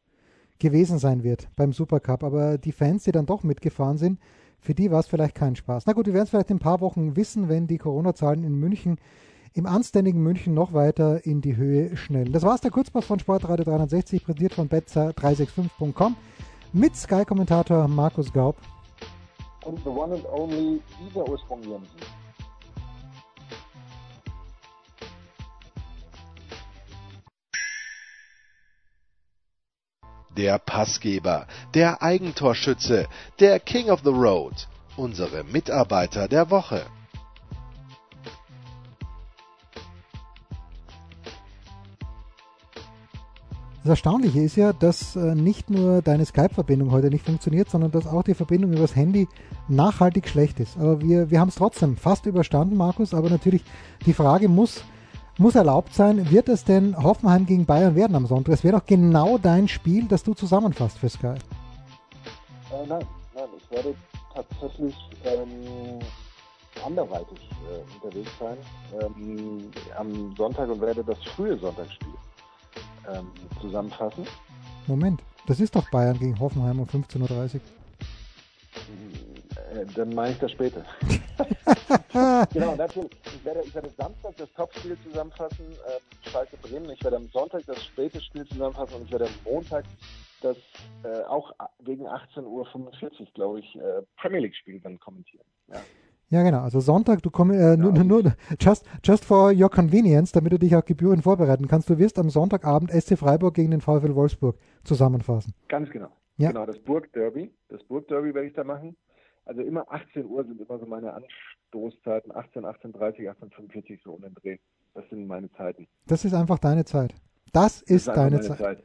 Gewesen 0.59 0.97
sein 0.97 1.23
wird 1.23 1.49
beim 1.55 1.71
Supercup. 1.71 2.23
Aber 2.23 2.57
die 2.57 2.71
Fans, 2.71 3.03
die 3.03 3.11
dann 3.11 3.25
doch 3.25 3.43
mitgefahren 3.43 3.97
sind, 3.97 4.19
für 4.60 4.74
die 4.74 4.91
war 4.91 5.00
es 5.00 5.08
vielleicht 5.08 5.36
kein 5.36 5.56
Spaß. 5.56 5.86
Na 5.86 5.93
gut, 5.93 6.06
wir 6.06 6.13
werden 6.13 6.24
es 6.24 6.30
vielleicht 6.30 6.50
in 6.50 6.58
ein 6.58 6.60
paar 6.62 6.82
Wochen 6.82 7.15
wissen, 7.15 7.50
wenn 7.50 7.67
die 7.67 7.78
Corona-Zahlen 7.78 8.43
in 8.43 8.56
München, 8.56 8.98
im 9.54 9.65
anständigen 9.65 10.22
München 10.22 10.54
noch 10.54 10.74
weiter 10.74 11.26
in 11.26 11.41
die 11.41 11.56
Höhe 11.56 11.96
schnellen. 11.98 12.32
Das 12.32 12.43
war 12.43 12.56
es 12.56 12.62
der 12.62 12.72
Kurzpass 12.72 13.06
von 13.06 13.20
Sportradio 13.20 13.65
360, 13.65 14.24
präsentiert 14.24 14.54
von 14.54 14.70
betzer365.com 14.70 16.15
mit 16.74 16.96
Sky-Kommentator 16.96 17.88
Markus 17.88 18.32
Gaub. 18.32 18.58
Und 19.65 19.80
the 19.84 19.89
one 19.89 20.13
and 20.13 20.26
only 20.26 20.82
Isa 21.08 21.22
Ursprung 21.22 21.62
der 30.38 30.60
Passgeber, 30.60 31.47
der 31.73 32.02
Eigentorschütze, 32.02 33.08
der 33.39 33.60
King 33.60 33.89
of 33.89 34.02
the 34.04 34.12
Road, 34.12 34.67
unsere 34.95 35.43
Mitarbeiter 35.43 36.28
der 36.28 36.50
Woche. 36.50 36.86
Das 43.88 43.91
Erstaunliche 43.91 44.41
ist 44.41 44.58
ja, 44.58 44.73
dass 44.73 45.15
äh, 45.15 45.34
nicht 45.34 45.69
nur 45.69 46.02
deine 46.02 46.26
Skype-Verbindung 46.26 46.91
heute 46.91 47.10
nicht 47.10 47.26
funktioniert, 47.26 47.69
sondern 47.69 47.89
dass 47.89 48.06
auch 48.06 48.23
die 48.23 48.34
Verbindung 48.34 48.73
übers 48.73 48.97
Handy 48.97 49.30
nachhaltig 49.69 50.28
schlecht 50.28 50.60
ist. 50.60 50.78
Aber 50.78 51.02
wir, 51.02 51.32
wir 51.32 51.39
haben 51.39 51.47
es 51.47 51.56
trotzdem 51.56 51.95
fast 51.95 52.26
überstanden, 52.26 52.76
Markus. 52.76 53.13
Aber 53.13 53.30
natürlich, 53.30 53.63
die 54.06 54.12
Frage 54.12 54.50
muss 54.50 54.84
muss 55.39 55.56
erlaubt 55.56 55.93
sein. 55.93 56.30
Wird 56.30 56.50
es 56.50 56.63
denn 56.63 56.95
Hoffenheim 57.02 57.45
gegen 57.45 57.65
Bayern 57.65 57.95
werden 57.95 58.15
am 58.15 58.26
Sonntag? 58.26 58.54
Es 58.54 58.63
wäre 58.63 58.78
doch 58.78 58.86
genau 58.86 59.38
dein 59.38 59.67
Spiel, 59.67 60.06
das 60.06 60.23
du 60.23 60.34
zusammenfasst 60.34 60.97
für 60.97 61.10
Sky. 61.10 61.28
Äh, 61.28 62.88
nein, 62.88 63.06
nein, 63.36 63.50
ich 63.58 63.71
werde 63.71 63.95
tatsächlich 64.34 64.95
ähm, 65.23 66.00
anderweitig 66.86 67.39
äh, 67.69 68.06
unterwegs 68.06 68.32
sein 68.39 68.58
ähm, 69.02 69.71
am 69.97 70.36
Sonntag 70.36 70.69
und 70.69 70.82
werde 70.82 71.04
das 71.04 71.17
frühe 71.36 71.58
Sonntagsspiel 71.58 72.13
ähm, 73.13 73.28
zusammenfassen. 73.62 74.26
Moment, 74.88 75.21
das 75.47 75.60
ist 75.60 75.76
doch 75.76 75.89
Bayern 75.89 76.19
gegen 76.19 76.39
Hoffenheim 76.39 76.80
um 76.80 76.88
15.30 76.88 77.56
Uhr. 77.56 77.62
Äh, 79.77 79.85
dann 79.95 80.09
mache 80.13 80.31
ich 80.31 80.39
das 80.39 80.51
später. 80.51 80.83
genau, 82.53 82.75
natürlich. 82.75 83.11
Ich 83.25 83.45
werde, 83.45 83.61
ich 83.63 83.73
werde 83.75 83.89
Samstag 83.97 84.35
das 84.37 84.51
Topspiel 84.53 84.97
zusammenfassen, 85.03 85.65
äh, 85.87 86.29
Schalke 86.29 86.57
Bremen. 86.57 86.89
Ich 86.89 87.03
werde 87.03 87.17
am 87.17 87.27
Sonntag 87.27 87.63
das 87.65 87.83
späte 87.83 88.21
Spiel 88.21 88.45
zusammenfassen 88.47 88.95
und 88.95 89.05
ich 89.05 89.11
werde 89.11 89.25
am 89.25 89.31
Montag 89.51 89.85
das 90.41 90.57
äh, 91.03 91.23
auch 91.23 91.51
gegen 91.83 92.07
18.45 92.07 92.43
Uhr, 92.45 93.27
glaube 93.33 93.59
ich, 93.59 93.75
äh, 93.75 94.03
Premier 94.19 94.39
League-Spiel 94.39 94.79
dann 94.79 94.99
kommentieren. 94.99 95.45
Ja. 95.67 95.81
Ja, 96.29 96.43
genau. 96.43 96.59
Also 96.59 96.81
Sonntag, 96.81 97.23
du 97.23 97.29
kommst 97.31 97.55
äh, 97.55 97.77
nur, 97.77 97.93
nur 97.93 98.33
just, 98.59 98.85
just 99.01 99.23
for 99.23 99.53
your 99.53 99.69
convenience, 99.69 100.33
damit 100.33 100.51
du 100.51 100.59
dich 100.59 100.75
auch 100.75 100.83
gebührend 100.83 101.23
vorbereiten 101.23 101.69
kannst. 101.69 101.89
Du 101.89 101.97
wirst 101.97 102.19
am 102.19 102.29
Sonntagabend 102.29 102.91
SC 102.91 103.17
Freiburg 103.17 103.53
gegen 103.53 103.71
den 103.71 103.79
VfL 103.79 104.13
Wolfsburg 104.13 104.57
zusammenfassen. 104.83 105.53
Ganz 105.69 105.89
genau. 105.89 106.09
Ja. 106.35 106.49
Genau, 106.49 106.65
das 106.65 106.79
Burg 106.79 107.11
Derby. 107.13 107.53
Das 107.69 107.81
Burg 107.85 108.09
Derby 108.09 108.33
werde 108.33 108.47
ich 108.47 108.53
da 108.53 108.65
machen. 108.65 108.97
Also 109.47 109.62
immer 109.62 109.89
18 109.89 110.25
Uhr 110.25 110.43
sind 110.43 110.60
immer 110.60 110.77
so 110.77 110.86
meine 110.86 111.13
Anstoßzeiten, 111.13 112.36
18, 112.36 112.65
18.30, 112.65 113.29
18.45 113.29 113.99
so 114.03 114.13
um 114.13 114.21
den 114.21 114.33
Dreh. 114.36 114.57
Das 114.93 115.07
sind 115.10 115.25
meine 115.27 115.51
Zeiten. 115.53 115.88
Das 116.07 116.25
ist 116.25 116.33
einfach 116.33 116.60
deine 116.60 116.83
Zeit. 116.83 117.13
Das 117.53 117.81
ist, 117.81 118.07
das 118.07 118.15
ist 118.15 118.17
deine 118.17 118.41
Zeit. 118.41 118.57
Zeit. 118.57 118.83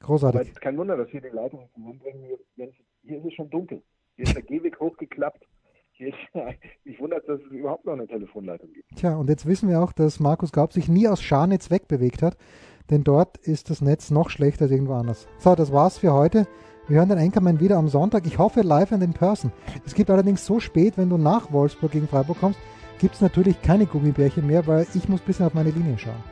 Großartig. 0.00 0.50
Aber 0.50 0.60
kein 0.60 0.76
Wunder, 0.76 0.96
dass 0.96 1.08
hier 1.08 1.20
die 1.20 1.28
Leitungen 1.28 1.68
zusammenbringen. 1.74 2.24
Hier, 2.56 2.72
hier 3.04 3.18
ist 3.18 3.26
es 3.26 3.34
schon 3.34 3.48
dunkel. 3.50 3.82
Hier 4.16 4.24
ist 4.24 4.34
der 4.34 4.42
Gehweg 4.50 4.78
hochgeklappt. 4.80 5.46
Ist, 5.98 6.14
ich 6.84 6.98
wundere, 6.98 7.20
dass 7.20 7.40
es 7.40 7.52
überhaupt 7.52 7.84
noch 7.84 7.92
eine 7.92 8.08
Telefonleitung 8.08 8.72
gibt. 8.72 8.88
Tja, 8.96 9.14
und 9.14 9.30
jetzt 9.30 9.46
wissen 9.46 9.68
wir 9.68 9.80
auch, 9.80 9.92
dass 9.92 10.18
Markus 10.18 10.50
Gaub 10.50 10.72
sich 10.72 10.88
nie 10.88 11.06
aus 11.06 11.22
Scharnitz 11.22 11.70
wegbewegt 11.70 12.22
hat. 12.22 12.36
denn 12.90 13.04
dort 13.04 13.38
ist 13.38 13.70
das 13.70 13.80
Netz 13.80 14.10
noch 14.10 14.28
schlechter 14.28 14.64
als 14.64 14.72
irgendwo 14.72 14.94
anders. 14.94 15.28
So, 15.38 15.54
das 15.54 15.72
war's 15.72 15.98
für 15.98 16.12
heute. 16.12 16.48
Wir 16.88 16.98
hören 16.98 17.10
den 17.10 17.18
Anchorman 17.18 17.60
wieder 17.60 17.76
am 17.76 17.88
Sonntag. 17.88 18.26
Ich 18.26 18.38
hoffe 18.38 18.62
live 18.62 18.90
and 18.92 19.04
in 19.04 19.12
person. 19.12 19.52
Es 19.86 19.94
gibt 19.94 20.10
allerdings 20.10 20.44
so 20.44 20.58
spät, 20.58 20.94
wenn 20.96 21.10
du 21.10 21.16
nach 21.16 21.52
Wolfsburg 21.52 21.92
gegen 21.92 22.08
Freiburg 22.08 22.40
kommst, 22.40 22.58
gibt 22.98 23.14
es 23.14 23.20
natürlich 23.20 23.62
keine 23.62 23.86
Gummibärchen 23.86 24.46
mehr, 24.46 24.66
weil 24.66 24.86
ich 24.92 25.08
muss 25.08 25.20
ein 25.20 25.26
bisschen 25.26 25.46
auf 25.46 25.54
meine 25.54 25.70
Linie 25.70 25.96
schauen. 25.96 26.31